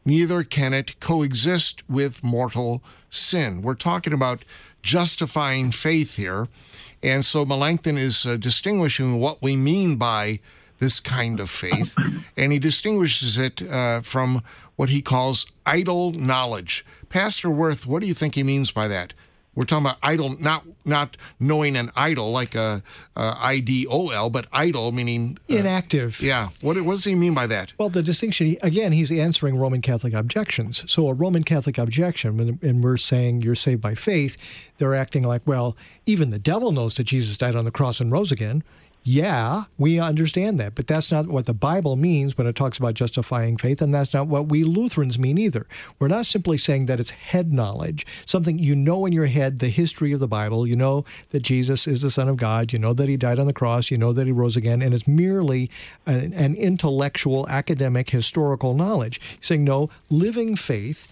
[0.07, 3.61] neither can it coexist with mortal sin.
[3.61, 4.45] We're talking about
[4.83, 6.49] justifying faith here.
[7.03, 10.40] And so Melanchthon is uh, distinguishing what we mean by
[10.79, 11.97] this kind of faith,
[12.37, 14.42] and he distinguishes it uh, from
[14.77, 16.85] what he calls idle knowledge.
[17.09, 19.14] Pastor Worth, what do you think he means by that?
[19.57, 22.83] We're talking about idol, not not knowing an idol like a,
[23.16, 26.21] a I D O L, but idol meaning uh, inactive.
[26.21, 26.51] Yeah.
[26.61, 27.73] What what does he mean by that?
[27.79, 30.85] Well, the distinction again, he's answering Roman Catholic objections.
[30.87, 34.37] So a Roman Catholic objection, and we're saying you're saved by faith,
[34.79, 38.12] they're acting like, well, even the devil knows that Jesus died on the cross and
[38.12, 38.62] rose again.
[39.09, 42.95] Yeah, we understand that, but that's not what the Bible means when it talks about
[42.95, 45.69] justifying faith, and that's not what we Lutherans mean either.
[46.01, 49.69] We're not simply saying that it's head knowledge, something you know in your head, the
[49.69, 50.66] history of the Bible.
[50.66, 53.47] You know that Jesus is the Son of God, you know that he died on
[53.47, 55.71] the cross, you know that he rose again, and it's merely
[56.05, 59.21] an, an intellectual, academic, historical knowledge.
[59.40, 61.07] Saying, no, living faith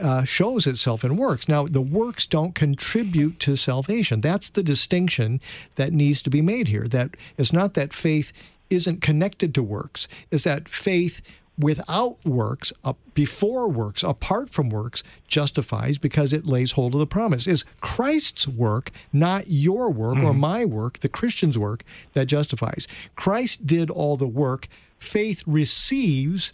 [0.00, 1.48] uh, shows itself in works.
[1.48, 4.20] Now, the works don't contribute to salvation.
[4.20, 5.40] That's the distinction
[5.76, 6.86] that needs to be made here.
[6.88, 8.32] That it's not that faith
[8.70, 11.20] isn't connected to works, is that faith
[11.58, 17.06] without works, uh, before works, apart from works, justifies because it lays hold of the
[17.06, 17.46] promise.
[17.46, 20.26] Is Christ's work, not your work mm-hmm.
[20.26, 22.88] or my work, the Christian's work, that justifies.
[23.14, 24.68] Christ did all the work.
[24.98, 26.52] Faith receives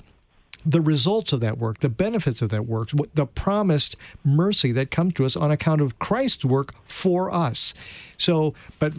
[0.64, 5.14] the results of that work, the benefits of that work, the promised mercy that comes
[5.14, 7.73] to us on account of Christ's work for us.
[8.18, 8.92] So, but,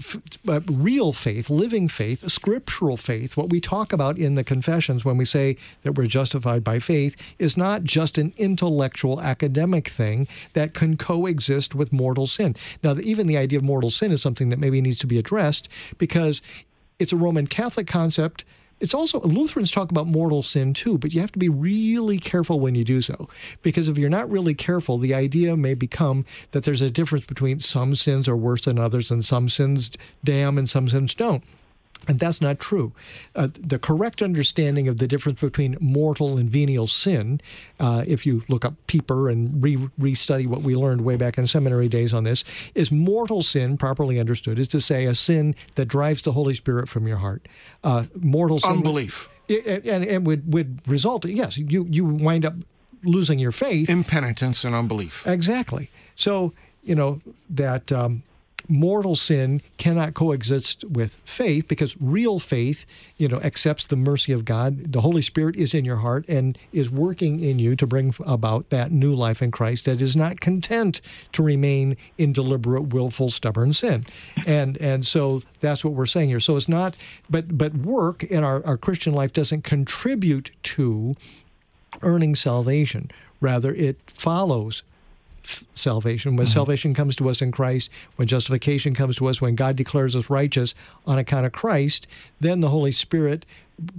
[0.43, 5.17] but real faith, living faith, scriptural faith, what we talk about in the confessions when
[5.17, 10.73] we say that we're justified by faith, is not just an intellectual academic thing that
[10.73, 12.55] can coexist with mortal sin.
[12.83, 15.69] Now, even the idea of mortal sin is something that maybe needs to be addressed
[15.99, 16.41] because
[16.97, 18.43] it's a Roman Catholic concept
[18.81, 22.59] it's also Lutherans talk about mortal sin too, but you have to be really careful
[22.59, 23.29] when you do so.
[23.61, 27.59] Because if you're not really careful, the idea may become that there's a difference between
[27.59, 29.91] some sins are worse than others and some sins
[30.23, 31.43] damn and some sins don't.
[32.07, 32.93] And that's not true.
[33.35, 37.39] Uh, the correct understanding of the difference between mortal and venial sin,
[37.79, 41.45] uh, if you look up Pieper and re- restudy what we learned way back in
[41.45, 45.85] seminary days on this, is mortal sin, properly understood, is to say a sin that
[45.85, 47.47] drives the Holy Spirit from your heart.
[47.83, 48.71] Uh, mortal sin.
[48.71, 49.29] Unbelief.
[49.47, 52.55] Would, and it would, would result, yes, you, you wind up
[53.03, 53.89] losing your faith.
[53.89, 55.25] Impenitence and unbelief.
[55.27, 55.91] Exactly.
[56.15, 57.91] So, you know, that.
[57.91, 58.23] Um,
[58.71, 62.85] mortal sin cannot coexist with faith because real faith,
[63.17, 64.93] you know, accepts the mercy of God.
[64.93, 68.69] The Holy Spirit is in your heart and is working in you to bring about
[68.69, 71.01] that new life in Christ that is not content
[71.33, 74.05] to remain in deliberate, willful, stubborn sin.
[74.47, 76.39] And and so that's what we're saying here.
[76.39, 76.95] So it's not
[77.29, 81.15] but but work in our, our Christian life doesn't contribute to
[82.01, 83.11] earning salvation.
[83.41, 84.83] Rather, it follows
[85.75, 86.35] salvation.
[86.35, 86.53] When mm-hmm.
[86.53, 90.29] salvation comes to us in Christ, when justification comes to us, when God declares us
[90.29, 90.73] righteous
[91.05, 92.07] on account of Christ,
[92.39, 93.45] then the Holy Spirit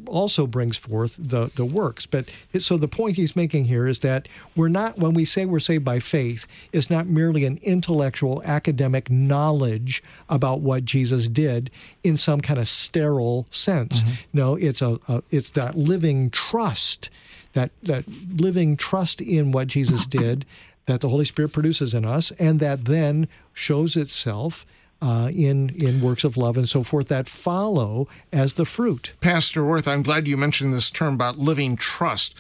[0.06, 2.06] also brings forth the, the works.
[2.06, 5.60] But so the point he's making here is that we're not, when we say we're
[5.60, 11.70] saved by faith, it's not merely an intellectual academic knowledge about what Jesus did
[12.02, 14.02] in some kind of sterile sense.
[14.02, 14.12] Mm-hmm.
[14.32, 17.10] No, it's a, a it's that living trust,
[17.54, 20.44] that that living trust in what Jesus did
[20.86, 24.66] that the Holy Spirit produces in us, and that then shows itself
[25.02, 29.14] uh, in in works of love and so forth that follow as the fruit.
[29.20, 32.34] Pastor Worth, I'm glad you mentioned this term about living trust.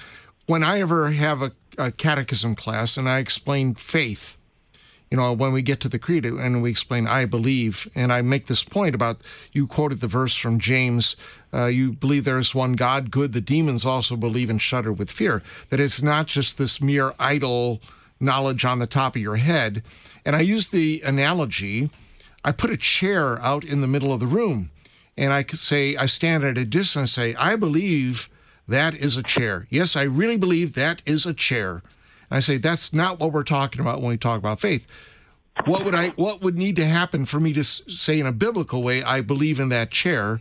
[0.46, 4.36] When I ever have a, a catechism class and I explain faith,
[5.10, 8.22] you know, when we get to the creed and we explain, I believe, and I
[8.22, 9.22] make this point about
[9.52, 11.16] you quoted the verse from James,
[11.52, 13.32] uh, you believe there is one God, good.
[13.32, 15.42] The demons also believe and shudder with fear.
[15.68, 17.82] That it's not just this mere idle
[18.22, 19.82] knowledge on the top of your head.
[20.24, 21.90] And I use the analogy
[22.44, 24.70] I put a chair out in the middle of the room,
[25.16, 28.28] and I could say, I stand at a distance and say, I believe
[28.66, 29.66] that is a chair.
[29.70, 31.82] Yes, I really believe that is a chair.
[32.30, 34.86] And I say, that's not what we're talking about when we talk about faith.
[35.66, 38.82] What would I what would need to happen for me to say in a biblical
[38.82, 40.40] way, I believe in that chair?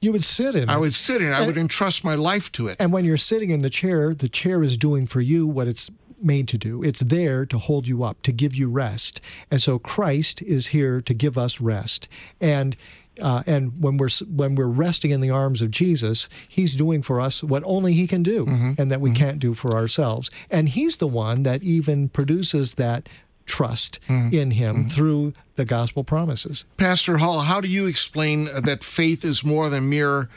[0.00, 0.68] You would sit in it.
[0.68, 1.32] I would sit in it.
[1.32, 2.76] I would entrust my life to it.
[2.78, 5.90] And when you're sitting in the chair, the chair is doing for you what it's
[6.22, 6.82] made to do.
[6.82, 9.20] It's there to hold you up, to give you rest.
[9.50, 12.08] And so Christ is here to give us rest.
[12.40, 12.76] And
[13.20, 17.20] uh, and when we're when we're resting in the arms of Jesus, He's doing for
[17.20, 18.72] us what only He can do, mm-hmm.
[18.78, 19.24] and that we mm-hmm.
[19.24, 20.30] can't do for ourselves.
[20.50, 23.08] And He's the one that even produces that
[23.46, 24.34] trust mm-hmm.
[24.36, 24.88] in Him mm-hmm.
[24.88, 26.64] through the gospel promises.
[26.76, 30.28] Pastor Hull, how do you explain that faith is more than mere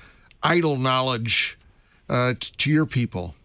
[0.42, 1.58] idle knowledge
[2.08, 3.36] uh, t- to your people?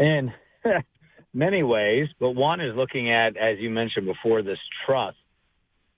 [0.00, 0.32] In
[1.34, 5.18] many ways, but one is looking at, as you mentioned before, this trust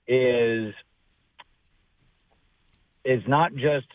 [0.07, 0.73] is
[3.05, 3.87] is not just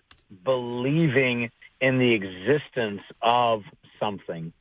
[0.44, 1.50] believing
[1.80, 3.62] in the existence of
[4.00, 4.52] something,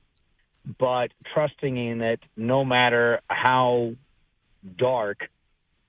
[0.77, 3.93] but trusting in it no matter how
[4.77, 5.29] dark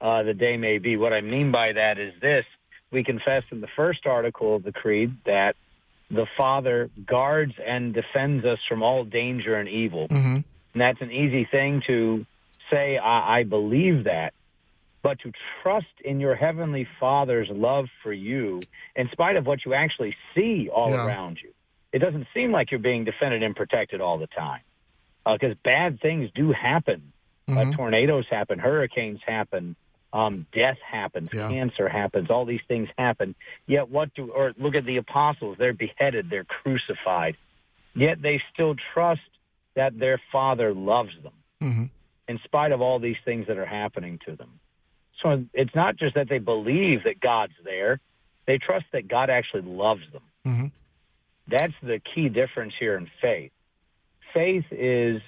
[0.01, 0.97] uh, the day may be.
[0.97, 2.45] What I mean by that is this
[2.91, 5.57] we confess in the first article of the Creed that
[6.11, 10.09] the Father guards and defends us from all danger and evil.
[10.09, 10.37] Mm-hmm.
[10.37, 10.45] And
[10.75, 12.25] that's an easy thing to
[12.71, 14.33] say, I, I believe that.
[15.03, 15.33] But to
[15.63, 18.61] trust in your Heavenly Father's love for you,
[18.97, 21.07] in spite of what you actually see all yeah.
[21.07, 21.51] around you,
[21.93, 24.61] it doesn't seem like you're being defended and protected all the time.
[25.25, 27.13] Because uh, bad things do happen.
[27.49, 27.71] Mm-hmm.
[27.71, 29.77] Uh, tornadoes happen, hurricanes happen,
[30.13, 31.49] um, death happens, yeah.
[31.49, 33.35] cancer happens, all these things happen.
[33.67, 37.37] Yet, what do, or look at the apostles, they're beheaded, they're crucified.
[37.95, 39.21] Yet they still trust
[39.75, 41.33] that their Father loves them
[41.63, 41.85] mm-hmm.
[42.27, 44.61] in spite of all these things that are happening to them.
[45.23, 48.01] So it's not just that they believe that God's there,
[48.47, 50.23] they trust that God actually loves them.
[50.47, 50.67] Mm-hmm.
[51.49, 53.53] That's the key difference here in faith.
[54.33, 55.21] Faith is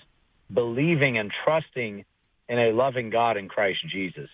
[0.52, 2.04] believing and trusting
[2.48, 4.28] in a loving God in Christ Jesus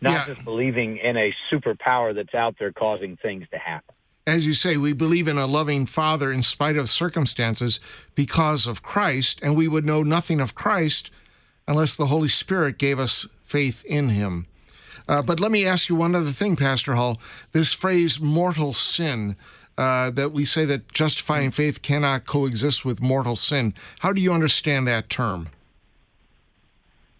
[0.00, 0.34] not yeah.
[0.34, 3.94] just believing in a superpower that's out there causing things to happen.
[4.26, 7.78] As you say, we believe in a loving Father in spite of circumstances
[8.16, 11.10] because of Christ, and we would know nothing of Christ
[11.68, 14.46] unless the Holy Spirit gave us faith in him.
[15.08, 17.20] Uh, but let me ask you one other thing, Pastor Hull.
[17.52, 19.36] This phrase, mortal sin,
[19.78, 23.74] uh, that we say that justifying faith cannot coexist with mortal sin.
[24.00, 25.48] How do you understand that term?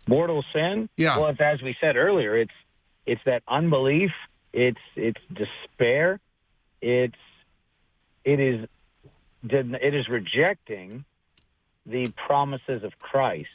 [0.07, 0.89] Mortal sin.
[0.97, 1.19] Yeah.
[1.19, 2.53] Well, it's, as we said earlier, it's
[3.05, 4.11] it's that unbelief.
[4.53, 6.21] It's it's despair.
[6.81, 7.15] It's
[8.25, 8.69] it is
[9.49, 11.05] it is rejecting
[11.85, 13.49] the promises of Christ,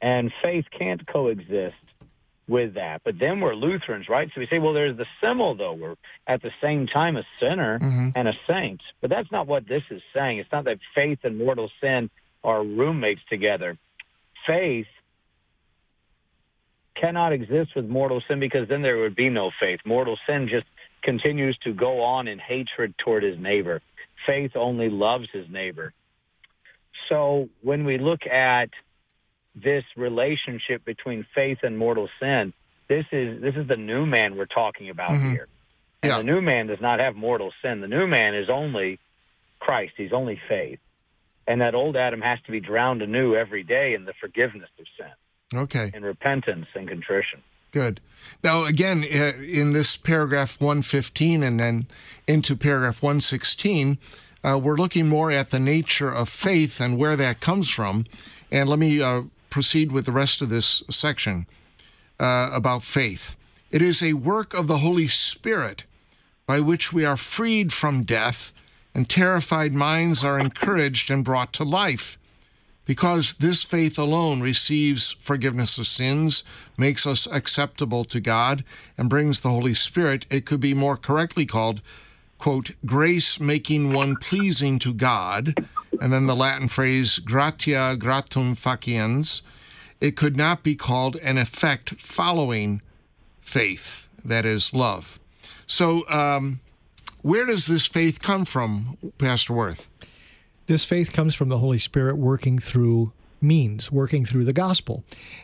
[0.00, 1.76] and faith can't coexist
[2.50, 3.02] with that.
[3.04, 4.28] But then we're Lutherans, right?
[4.34, 5.74] So we say, well, there's the simul, though.
[5.74, 5.94] We're
[6.26, 8.08] at the same time a sinner mm-hmm.
[8.16, 8.82] and a saint.
[9.00, 10.38] But that's not what this is saying.
[10.38, 12.10] It's not that faith and mortal sin
[12.42, 13.78] are roommates together.
[14.46, 14.88] Faith
[16.94, 19.80] cannot exist with mortal sin because then there would be no faith.
[19.84, 20.66] Mortal sin just
[21.02, 23.80] continues to go on in hatred toward his neighbor.
[24.26, 25.92] Faith only loves his neighbor.
[27.08, 28.70] So when we look at
[29.54, 32.52] this relationship between faith and mortal sin,
[32.88, 35.30] this is this is the new man we're talking about mm-hmm.
[35.30, 35.48] here.
[36.02, 36.18] And yeah.
[36.18, 37.80] the new man does not have mortal sin.
[37.80, 38.98] The new man is only
[39.58, 39.92] Christ.
[39.96, 40.78] He's only faith.
[41.46, 44.86] And that old Adam has to be drowned anew every day in the forgiveness of
[44.98, 45.12] sin.
[45.54, 45.90] Okay.
[45.94, 47.42] And repentance and contrition.
[47.72, 48.00] Good.
[48.42, 51.86] Now, again, uh, in this paragraph 115 and then
[52.26, 53.98] into paragraph 116,
[54.42, 58.06] uh, we're looking more at the nature of faith and where that comes from.
[58.50, 61.46] And let me uh, proceed with the rest of this section
[62.18, 63.36] uh, about faith.
[63.70, 65.84] It is a work of the Holy Spirit
[66.46, 68.52] by which we are freed from death
[68.94, 72.18] and terrified minds are encouraged and brought to life.
[72.86, 76.42] Because this faith alone receives forgiveness of sins,
[76.76, 78.64] makes us acceptable to God,
[78.98, 81.82] and brings the Holy Spirit, it could be more correctly called,
[82.38, 85.54] quote, grace making one pleasing to God,
[86.00, 89.42] and then the Latin phrase gratia gratum faciens.
[90.00, 92.80] It could not be called an effect following
[93.40, 95.20] faith, that is love.
[95.66, 96.60] So, um,
[97.22, 99.90] where does this faith come from, Pastor Worth?
[100.70, 105.02] This faith comes from the Holy Spirit working through means, working through the gospel.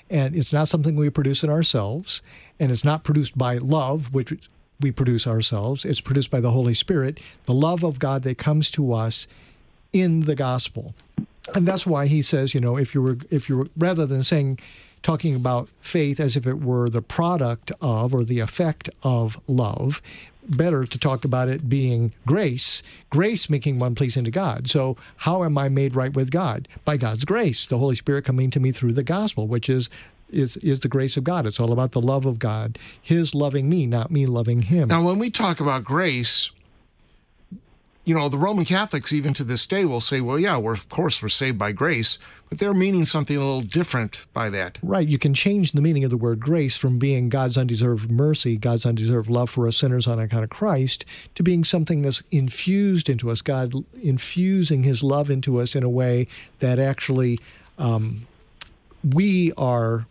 [0.09, 2.23] And it's not something we produce in ourselves,
[2.61, 4.49] and it's not produced by love, which
[4.81, 5.85] we produce ourselves.
[5.85, 9.27] It's produced by the Holy Spirit, the love of God that comes to us
[9.93, 10.95] in the gospel.
[11.57, 14.23] And that's why he says, you know, if you were if you were rather than
[14.23, 14.61] saying
[15.07, 20.03] talking about faith as if it were the product of or the effect of love,
[20.43, 24.69] better to talk about it being grace, grace making one pleasing to God.
[24.69, 26.67] So, how am I made right with God?
[26.85, 29.89] By God's grace, the Holy Spirit coming to me through the gospel, which is
[30.29, 31.47] is is the grace of God.
[31.47, 34.89] It's all about the love of God, His loving me, not me loving Him.
[34.89, 36.51] Now, when we talk about grace,
[38.07, 40.89] you know, the Roman Catholics, even to this day, will say, well, yeah, we're, of
[40.89, 44.79] course, we're saved by grace, but they're meaning something a little different by that.
[44.81, 45.09] Right.
[45.09, 48.87] You can change the meaning of the word grace from being God's undeserved mercy, God's
[48.87, 51.05] undeserved love for us sinners on account of Christ,
[51.35, 55.91] to being something that's infused into us, God infusing his love into us in a
[55.91, 56.29] way
[56.61, 57.41] that actually
[57.77, 58.29] um,
[59.03, 60.07] we are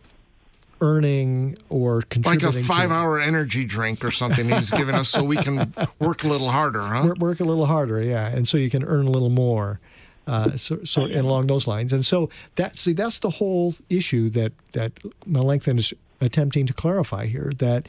[0.82, 5.38] earning or contributing like a five-hour energy drink or something he's given us so we
[5.38, 7.04] can work a little harder, huh?
[7.06, 9.80] Work, work a little harder, yeah, and so you can earn a little more.
[10.28, 14.28] Uh, so, so and along those lines, and so that see that's the whole issue
[14.32, 14.92] that that
[15.28, 17.52] Melanchthon is attempting to clarify here.
[17.58, 17.88] That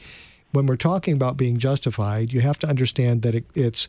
[0.51, 3.87] when we're talking about being justified, you have to understand that it, it's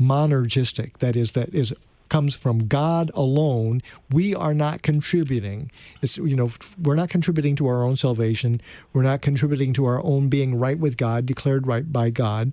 [0.00, 0.98] monergistic.
[0.98, 1.74] That is, that is
[2.08, 3.82] comes from God alone.
[4.10, 5.70] We are not contributing.
[6.02, 6.50] It's, you know,
[6.80, 8.60] we're not contributing to our own salvation.
[8.92, 12.52] We're not contributing to our own being right with God, declared right by God.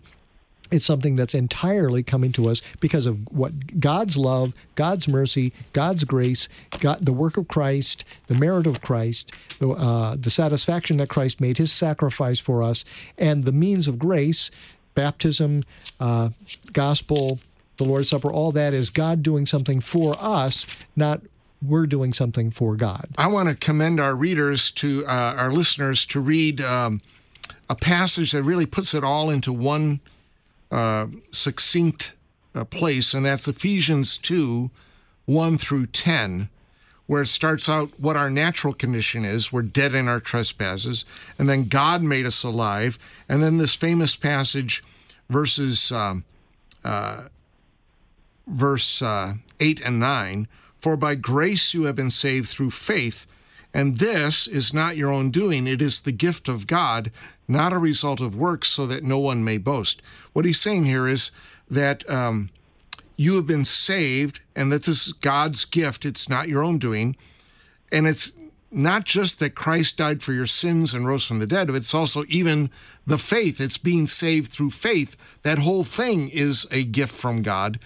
[0.72, 6.06] It's something that's entirely coming to us because of what God's love, God's mercy, God's
[6.06, 6.48] grace,
[6.80, 11.42] God, the work of Christ, the merit of Christ, the, uh, the satisfaction that Christ
[11.42, 12.86] made, His sacrifice for us,
[13.18, 14.50] and the means of grace,
[14.96, 15.64] baptism,
[16.00, 16.30] uh,
[16.72, 17.40] gospel,
[17.82, 20.66] the Lord's Supper, all that is God doing something for us,
[20.96, 21.22] not
[21.64, 23.08] we're doing something for God.
[23.18, 27.02] I want to commend our readers to uh, our listeners to read um,
[27.70, 30.00] a passage that really puts it all into one
[30.72, 32.14] uh, succinct
[32.54, 34.70] uh, place, and that's Ephesians 2
[35.26, 36.50] 1 through 10,
[37.06, 39.52] where it starts out what our natural condition is.
[39.52, 41.06] We're dead in our trespasses,
[41.40, 43.00] and then God made us alive.
[43.30, 44.84] And then this famous passage,
[45.30, 45.92] verses.
[45.92, 46.26] Um,
[46.84, 47.28] uh,
[48.48, 50.48] verse uh, 8 and 9
[50.80, 53.26] For by grace you have been saved through faith,
[53.74, 57.12] and this is not your own doing, it is the gift of God,
[57.48, 60.02] not a result of works, so that no one may boast.
[60.34, 61.32] What he's saying here is
[61.70, 62.50] that um,
[63.16, 67.16] you have been saved, and that this is God's gift, it's not your own doing.
[67.92, 68.32] And it's
[68.72, 71.94] not just that Christ died for your sins and rose from the dead, but it's
[71.94, 72.70] also even
[73.06, 73.60] the faith.
[73.60, 75.18] It's being saved through faith.
[75.44, 77.80] That whole thing is a gift from God.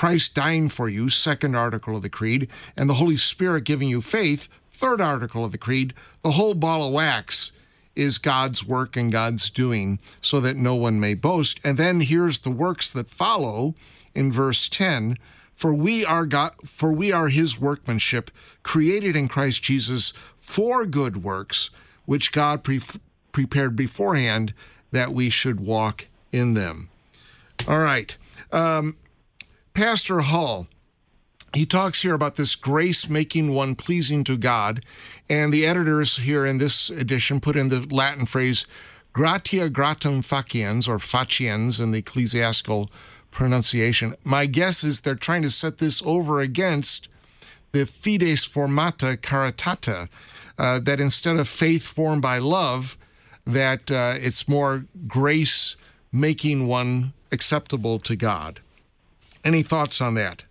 [0.00, 4.00] Christ dying for you, second article of the Creed, and the Holy Spirit giving you
[4.00, 5.92] faith, third article of the Creed,
[6.22, 7.52] the whole ball of wax
[7.94, 11.60] is God's work and God's doing so that no one may boast.
[11.62, 13.74] And then here's the works that follow
[14.14, 15.18] in verse 10
[15.54, 18.30] for we are God, for we are his workmanship
[18.62, 21.68] created in Christ Jesus for good works
[22.06, 22.80] which God pre-
[23.32, 24.54] prepared beforehand
[24.92, 26.88] that we should walk in them.
[27.68, 28.16] All right.
[28.50, 28.96] Um,
[29.80, 30.66] Pastor Hull,
[31.54, 34.84] he talks here about this grace making one pleasing to God.
[35.30, 38.66] And the editors here in this edition put in the Latin phrase
[39.14, 42.90] gratia gratum faciens or faciens in the ecclesiastical
[43.30, 44.16] pronunciation.
[44.22, 47.08] My guess is they're trying to set this over against
[47.72, 50.10] the fides formata caritata,
[50.58, 52.98] uh, that instead of faith formed by love,
[53.46, 55.76] that uh, it's more grace
[56.12, 58.60] making one acceptable to God.
[59.44, 60.44] Any thoughts on that?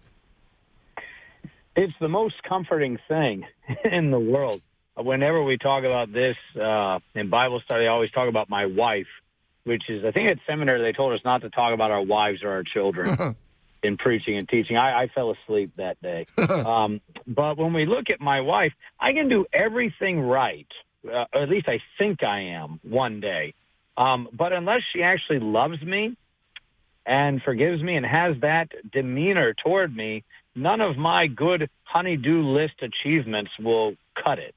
[1.75, 3.45] It's the most comforting thing
[3.85, 4.61] in the world.
[4.97, 9.07] Whenever we talk about this uh, in Bible study, I always talk about my wife,
[9.63, 12.43] which is, I think at seminary they told us not to talk about our wives
[12.43, 13.35] or our children
[13.83, 14.75] in preaching and teaching.
[14.75, 16.25] I, I fell asleep that day.
[16.37, 20.67] um, but when we look at my wife, I can do everything right,
[21.07, 23.53] uh, or at least I think I am one day.
[23.95, 26.17] Um, but unless she actually loves me,
[27.09, 32.75] and forgives me and has that demeanor toward me, none of my good honeydew list
[32.83, 34.53] achievements will cut it.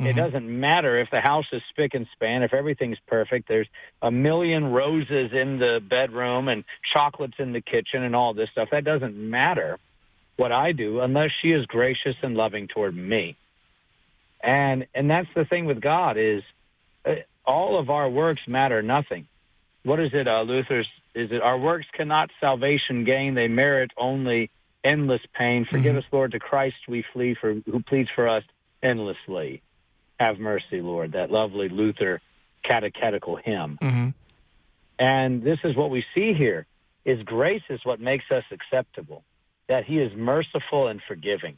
[0.00, 0.08] Mm-hmm.
[0.08, 3.68] It doesn't matter if the house is spick and span, if everything's perfect, there's
[4.02, 8.70] a million roses in the bedroom and chocolates in the kitchen and all this stuff.
[8.72, 9.78] That doesn't matter
[10.36, 13.36] what I do unless she is gracious and loving toward me.
[14.42, 16.42] And and that's the thing with God is
[17.04, 17.12] uh,
[17.46, 19.28] all of our works matter nothing.
[19.84, 20.88] What is it, uh, Luther's?
[21.14, 23.34] Is it our works cannot salvation gain?
[23.34, 24.50] They merit only
[24.84, 25.66] endless pain.
[25.70, 26.32] Forgive us, Lord.
[26.32, 28.44] To Christ we flee, for who pleads for us
[28.82, 29.62] endlessly.
[30.18, 31.12] Have mercy, Lord.
[31.12, 32.20] That lovely Luther
[32.64, 33.78] catechetical hymn.
[33.82, 34.08] Mm-hmm.
[34.98, 36.66] And this is what we see here:
[37.04, 39.24] is grace is what makes us acceptable.
[39.68, 41.56] That He is merciful and forgiving.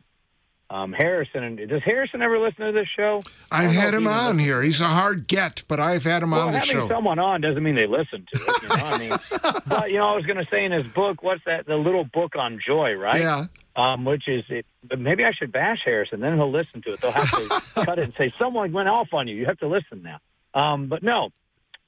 [0.74, 3.22] Um, Harrison, does Harrison ever listen to this show?
[3.52, 4.60] I've had him on here.
[4.60, 6.88] He's a hard get, but I've had him well, on the having show.
[6.88, 8.62] someone on doesn't mean they listen to it.
[8.62, 9.12] You know, I mean,
[9.68, 11.66] but you know, I was going to say in his book, what's that?
[11.66, 13.20] The little book on joy, right?
[13.20, 13.44] Yeah.
[13.76, 14.66] Um, which is it?
[14.82, 17.00] But maybe I should bash Harrison, then he'll listen to it.
[17.00, 19.36] They'll have to cut it and say someone went off on you.
[19.36, 20.18] You have to listen now.
[20.54, 21.30] Um, but no,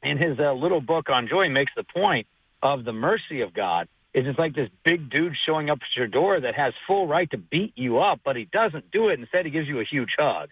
[0.05, 2.29] in his uh, little book on joy, he makes the point
[2.63, 3.89] of the mercy of God.
[4.17, 7.31] Is it's like this big dude showing up at your door that has full right
[7.33, 9.21] to beat you up, but he doesn't do it.
[9.21, 10.49] Instead, he gives you a huge hug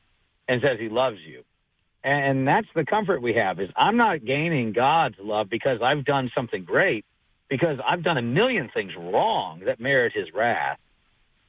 [0.46, 1.44] and says he loves you.
[2.04, 6.30] And that's the comfort we have is I'm not gaining God's love because I've done
[6.34, 7.06] something great,
[7.48, 10.78] because I've done a million things wrong that merit his wrath.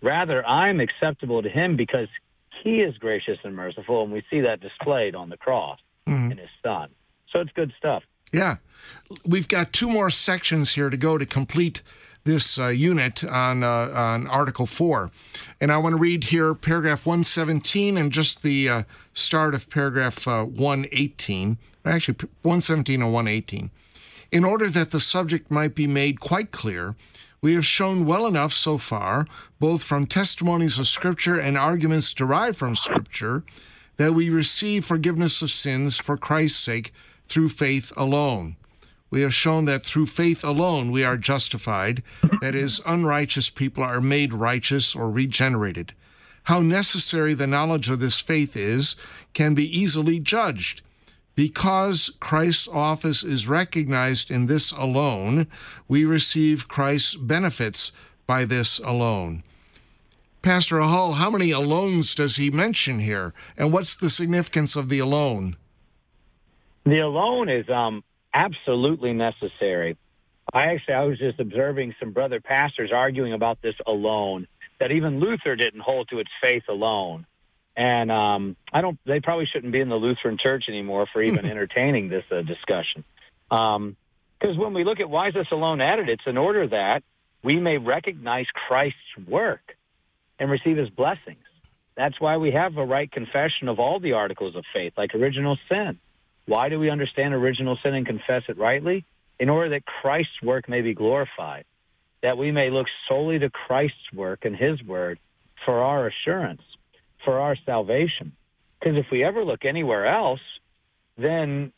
[0.01, 2.07] Rather, I'm acceptable to him because
[2.63, 6.31] he is gracious and merciful, and we see that displayed on the cross Mhm.
[6.31, 6.91] in his son.
[7.29, 8.03] So it's good stuff.
[8.31, 8.57] Yeah.
[9.25, 11.81] We've got two more sections here to go to complete
[12.25, 15.11] this uh, unit on uh, on Article 4.
[15.61, 20.27] And I want to read here paragraph 117 and just the uh, start of paragraph
[20.27, 21.57] uh, 118.
[21.85, 23.69] Actually, 117 and 118.
[24.31, 26.95] In order that the subject might be made quite clear,
[27.41, 29.27] we have shown well enough so far,
[29.59, 33.43] both from testimonies of Scripture and arguments derived from Scripture,
[33.97, 36.91] that we receive forgiveness of sins for Christ's sake
[37.27, 38.55] through faith alone.
[39.09, 42.03] We have shown that through faith alone we are justified,
[42.41, 45.93] that is, unrighteous people are made righteous or regenerated.
[46.43, 48.95] How necessary the knowledge of this faith is
[49.33, 50.81] can be easily judged.
[51.35, 55.47] Because Christ's office is recognized in this alone,
[55.87, 57.91] we receive Christ's benefits
[58.25, 59.43] by this alone.
[60.41, 63.33] Pastor Hull, how many alones does he mention here?
[63.57, 65.57] And what's the significance of the alone?
[66.85, 69.97] The alone is um, absolutely necessary.
[70.53, 74.47] I actually, I was just observing some brother pastors arguing about this alone,
[74.79, 77.25] that even Luther didn't hold to its faith alone.
[77.75, 81.45] And um, I don't, they probably shouldn't be in the Lutheran church anymore for even
[81.49, 83.03] entertaining this uh, discussion.
[83.49, 87.03] Because when we look at why is this alone added, it's in order that
[87.43, 89.75] we may recognize Christ's work
[90.39, 91.43] and receive his blessings.
[91.95, 95.57] That's why we have a right confession of all the articles of faith, like original
[95.69, 95.99] sin.
[96.45, 99.05] Why do we understand original sin and confess it rightly?
[99.39, 101.65] In order that Christ's work may be glorified,
[102.21, 105.19] that we may look solely to Christ's work and his word
[105.65, 106.61] for our assurance,
[107.23, 108.31] for our salvation.
[108.79, 110.41] Because if we ever look anywhere else,
[111.17, 111.73] then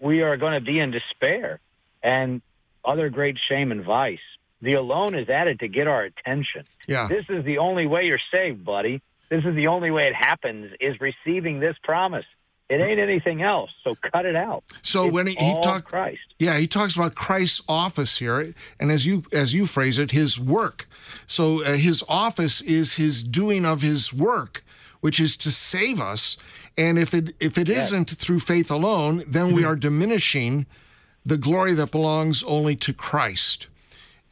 [0.00, 1.60] we are going to be in despair
[2.02, 2.42] and
[2.84, 4.18] other great shame and vice.
[4.62, 6.64] The alone is added to get our attention.
[6.88, 7.08] Yeah.
[7.08, 9.02] This is the only way you're saved, buddy.
[9.28, 12.24] This is the only way it happens is receiving this promise.
[12.68, 13.70] It ain't anything else.
[13.84, 14.64] So cut it out.
[14.82, 16.18] So It's when he, he talked, Christ.
[16.40, 20.38] yeah, he talks about Christ's office here, and as you as you phrase it, his
[20.40, 20.88] work.
[21.28, 24.64] So uh, his office is his doing of his work,
[25.00, 26.36] which is to save us.
[26.76, 27.92] And if it if it Yes.
[27.92, 30.66] not through faith alone, then we are diminishing
[31.24, 33.68] the glory that belongs only to Christ.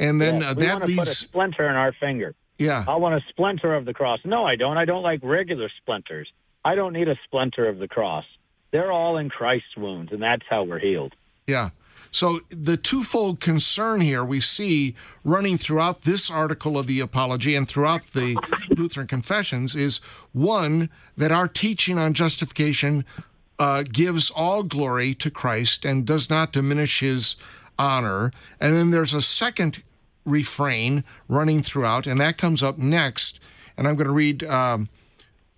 [0.01, 2.35] And then Yes, uh, we that want to put a splinter in our finger.
[2.59, 4.19] yeah, I want a splinter of the cross.
[4.25, 4.77] No, I don't.
[4.77, 6.29] I don't like regular splinters.
[6.65, 8.25] I don't need a splinter of the cross.
[8.71, 11.15] They're all in Christ's wounds, and that's how we're healed.
[11.47, 11.71] Yeah.
[12.11, 14.95] So the twofold concern here we see
[15.25, 18.37] running throughout this article of the Apology and throughout the
[18.71, 19.99] Lutheran Confessions is
[20.33, 23.05] one, that our teaching on justification
[23.59, 27.37] uh, gives all glory to Christ and does not diminish his
[27.79, 28.33] honor.
[28.61, 29.83] And then there's a second
[30.25, 33.41] refrain running throughout, and that comes up next.
[33.77, 34.89] And I'm going to read um,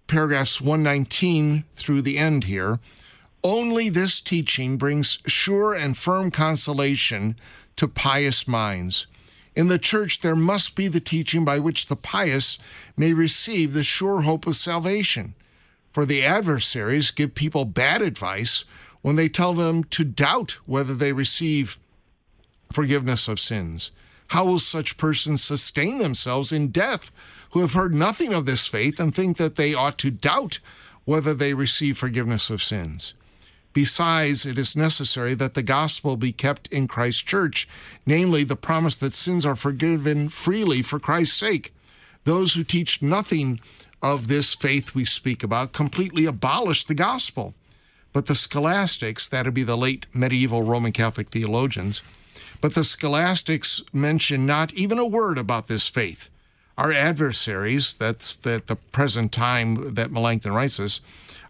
[0.07, 2.79] paragraphs 119 through the end here.
[3.43, 7.37] Only this teaching brings sure and firm consolation
[7.77, 9.07] to pious minds.
[9.55, 12.59] In the church, there must be the teaching by which the pious
[12.97, 15.35] may receive the sure hope of salvation.
[15.93, 18.65] For the adversaries give people bad advice
[19.01, 21.79] when they tell them to doubt whether they receive
[22.71, 23.91] forgiveness of sins.
[24.29, 27.11] How will such persons sustain themselves in death
[27.51, 30.59] who have heard nothing of this faith and think that they ought to doubt
[31.05, 33.15] whether they receive forgiveness of sins?
[33.73, 37.69] Besides, it is necessary that the gospel be kept in Christ's church,
[38.07, 41.75] namely the promise that sins are forgiven freely for Christ's sake.
[42.25, 43.61] Those who teach nothing
[44.03, 47.55] of this faith we speak about completely abolish the gospel.
[48.15, 52.03] But the scholastics, that'd be the late medieval Roman Catholic theologians,
[52.61, 56.31] but the scholastics mention not even a word about this faith.
[56.79, 61.01] Our adversaries, that's at the present time that Melanchthon writes this,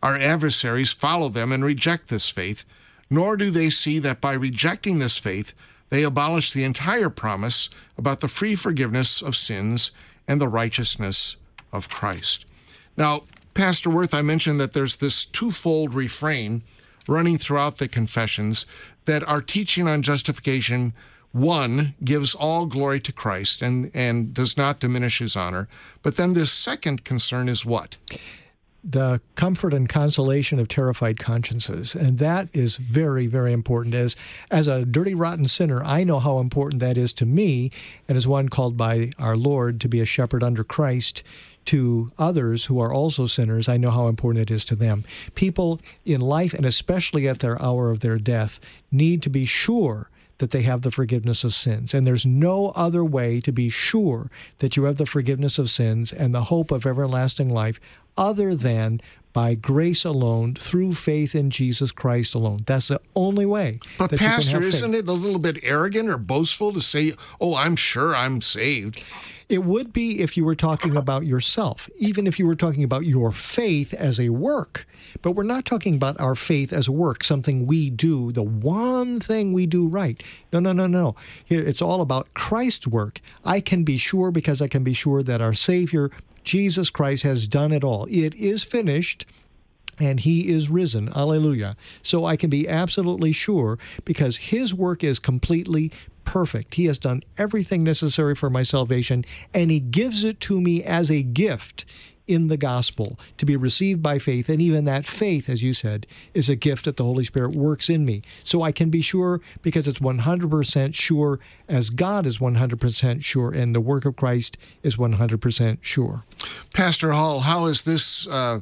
[0.03, 2.65] our adversaries follow them and reject this faith,
[3.11, 5.53] nor do they see that by rejecting this faith,
[5.91, 9.91] they abolish the entire promise about the free forgiveness of sins
[10.29, 11.37] and the righteousness
[11.73, 12.45] of Christ.
[12.97, 13.23] Now,
[13.55, 16.63] Pastor Worth, I mentioned that there's this twofold refrain
[17.09, 18.67] running throughout the confessions
[19.05, 20.93] that our teaching on justification
[21.33, 25.69] one gives all glory to Christ and and does not diminish his honor.
[26.03, 27.97] But then this second concern is what
[28.89, 34.15] the comfort and consolation of terrified consciences and that is very very important as
[34.51, 37.71] as a dirty rotten sinner i know how important that is to me
[38.09, 41.25] and as one called by our lord to be a shepherd under christ
[41.67, 45.05] to others who are also sinners, I know how important it is to them.
[45.35, 48.61] People in life, and especially at their hour of their death,
[48.91, 50.09] need to be sure
[50.39, 51.95] that they have the forgiveness of sins.
[51.95, 56.13] And there's no other way to be sure that you have the forgiveness of sins
[56.13, 57.81] and the hope of everlasting life
[58.17, 59.01] other than
[59.33, 62.61] by grace alone, through faith in Jesus Christ alone.
[62.65, 63.81] That's the only way.
[63.99, 68.17] But, Pastor, isn't it a little bit arrogant or boastful to say, oh, I'm sure
[68.17, 69.05] I'm saved?
[69.51, 73.05] It would be if you were talking about yourself, even if you were talking about
[73.05, 74.87] your faith as a work.
[75.21, 79.21] But we're not talking about our faith as a work, something we do, the one
[79.21, 80.21] thing we do right.
[80.51, 81.15] No, no, no, no.
[81.45, 83.21] Here, it's all about Christ's work.
[83.45, 86.11] I can be sure because I can be sure that our Savior,
[86.47, 88.07] Jesus Christ, has done it all.
[88.07, 89.27] It is finished
[89.99, 91.09] and he is risen.
[91.15, 91.77] Alleluia.
[92.03, 95.91] So I can be absolutely sure because his work is completely
[96.27, 96.75] perfect.
[96.75, 99.25] He has done everything necessary for my salvation,
[99.55, 101.87] and He gives it to me as a gift
[102.27, 104.49] in the gospel to be received by faith.
[104.49, 107.89] And even that faith, as you said, is a gift that the Holy Spirit works
[107.89, 108.23] in me.
[108.43, 111.39] So I can be sure because it's 100% sure
[111.69, 116.25] as God is 100% sure and the work of Christ is 100% sure.
[116.73, 118.61] Pastor Hull, how is this uh,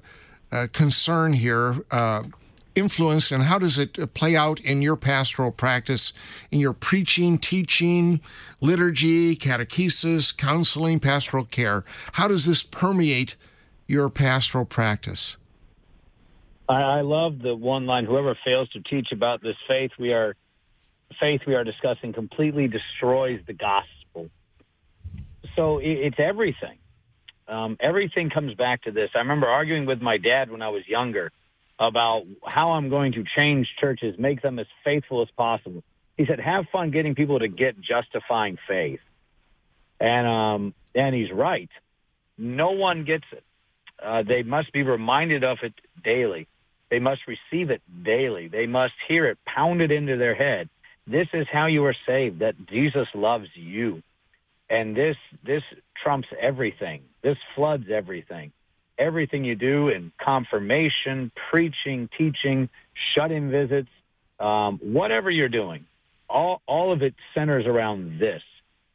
[0.52, 1.84] uh, concern here?
[1.90, 2.24] Uh,
[2.74, 6.12] influenced and how does it uh, play out in your pastoral practice,
[6.50, 8.20] in your preaching, teaching,
[8.60, 11.84] liturgy, catechesis, counseling, pastoral care?
[12.12, 13.36] How does this permeate
[13.86, 15.36] your pastoral practice?
[16.68, 20.34] I, love the one line whoever fails to teach about this faith we are
[21.20, 24.30] faith we are discussing completely destroys the gospel.
[25.54, 26.78] So it, it's everything.
[27.46, 29.10] Um, everything comes back to this.
[29.14, 31.30] I remember arguing with my dad when I was younger
[31.78, 35.82] about how I'm going to change churches, make them as faithful as possible.
[36.16, 39.00] He said, "Have fun getting people to get justifying faith,"
[40.00, 41.70] and um, and he's right.
[42.38, 43.44] No one gets it.
[44.02, 46.46] Uh, they must be reminded of it daily.
[46.90, 48.48] They must receive it daily.
[48.48, 50.68] They must hear it pounded into their head.
[51.06, 52.38] This is how you are saved.
[52.38, 54.02] That Jesus loves you,
[54.70, 55.62] and this this
[56.02, 57.02] trumps everything.
[57.24, 58.52] This floods everything
[58.98, 62.68] everything you do in confirmation, preaching, teaching,
[63.14, 63.88] shut in visits,
[64.38, 65.86] um, whatever you're doing,
[66.28, 68.42] all, all of it centers around this.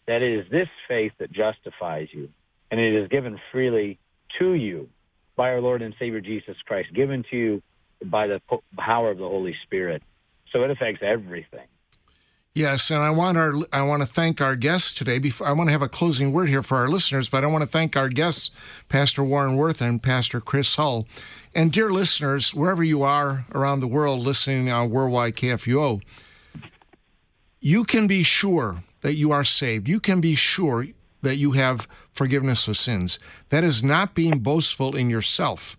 [0.08, 2.30] That is this faith that justifies you,
[2.72, 4.00] and it is given freely
[4.40, 4.90] to you
[5.36, 7.62] by our Lord and Savior Jesus Christ, given to you
[8.04, 8.42] by the
[8.78, 10.02] power of the Holy Spirit.
[10.52, 11.68] So it affects everything.
[12.56, 15.20] Yes, and I want our I want to thank our guests today.
[15.20, 17.62] Before I want to have a closing word here for our listeners, but I want
[17.62, 18.50] to thank our guests,
[18.90, 21.08] Pastor Warren Worth and Pastor Chris Hull.
[21.54, 26.02] And dear listeners, wherever you are around the world listening on Worldwide KFUO,
[27.62, 29.88] you can be sure that you are saved.
[29.88, 30.88] You can be sure
[31.22, 33.20] that you have forgiveness of sins.
[33.50, 35.78] That is not being boastful in yourself.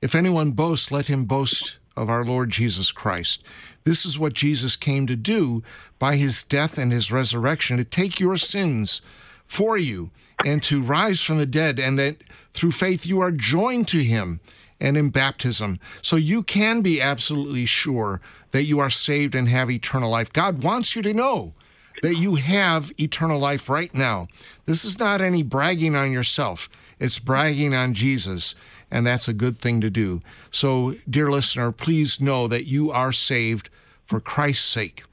[0.00, 3.44] If anyone boasts, let him boast of our Lord Jesus Christ.
[3.84, 5.62] This is what Jesus came to do
[5.98, 9.00] by his death and his resurrection to take your sins
[9.46, 10.10] for you
[10.44, 12.22] and to rise from the dead, and that
[12.54, 14.40] through faith you are joined to him
[14.80, 15.78] and in baptism.
[16.02, 18.20] So you can be absolutely sure
[18.52, 20.32] that you are saved and have eternal life.
[20.32, 21.54] God wants you to know
[22.02, 24.28] that you have eternal life right now.
[24.64, 26.68] This is not any bragging on yourself,
[26.98, 28.54] it's bragging on Jesus
[28.90, 30.20] and that's a good thing to do.
[30.50, 33.70] So, dear listener, please know that you are saved
[34.04, 35.04] for Christ's sake.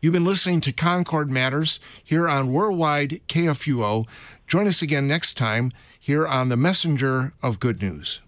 [0.00, 4.06] You've been listening to Concord Matters here on Worldwide KFUO.
[4.46, 8.20] Join us again next time here on the Messenger of Good News.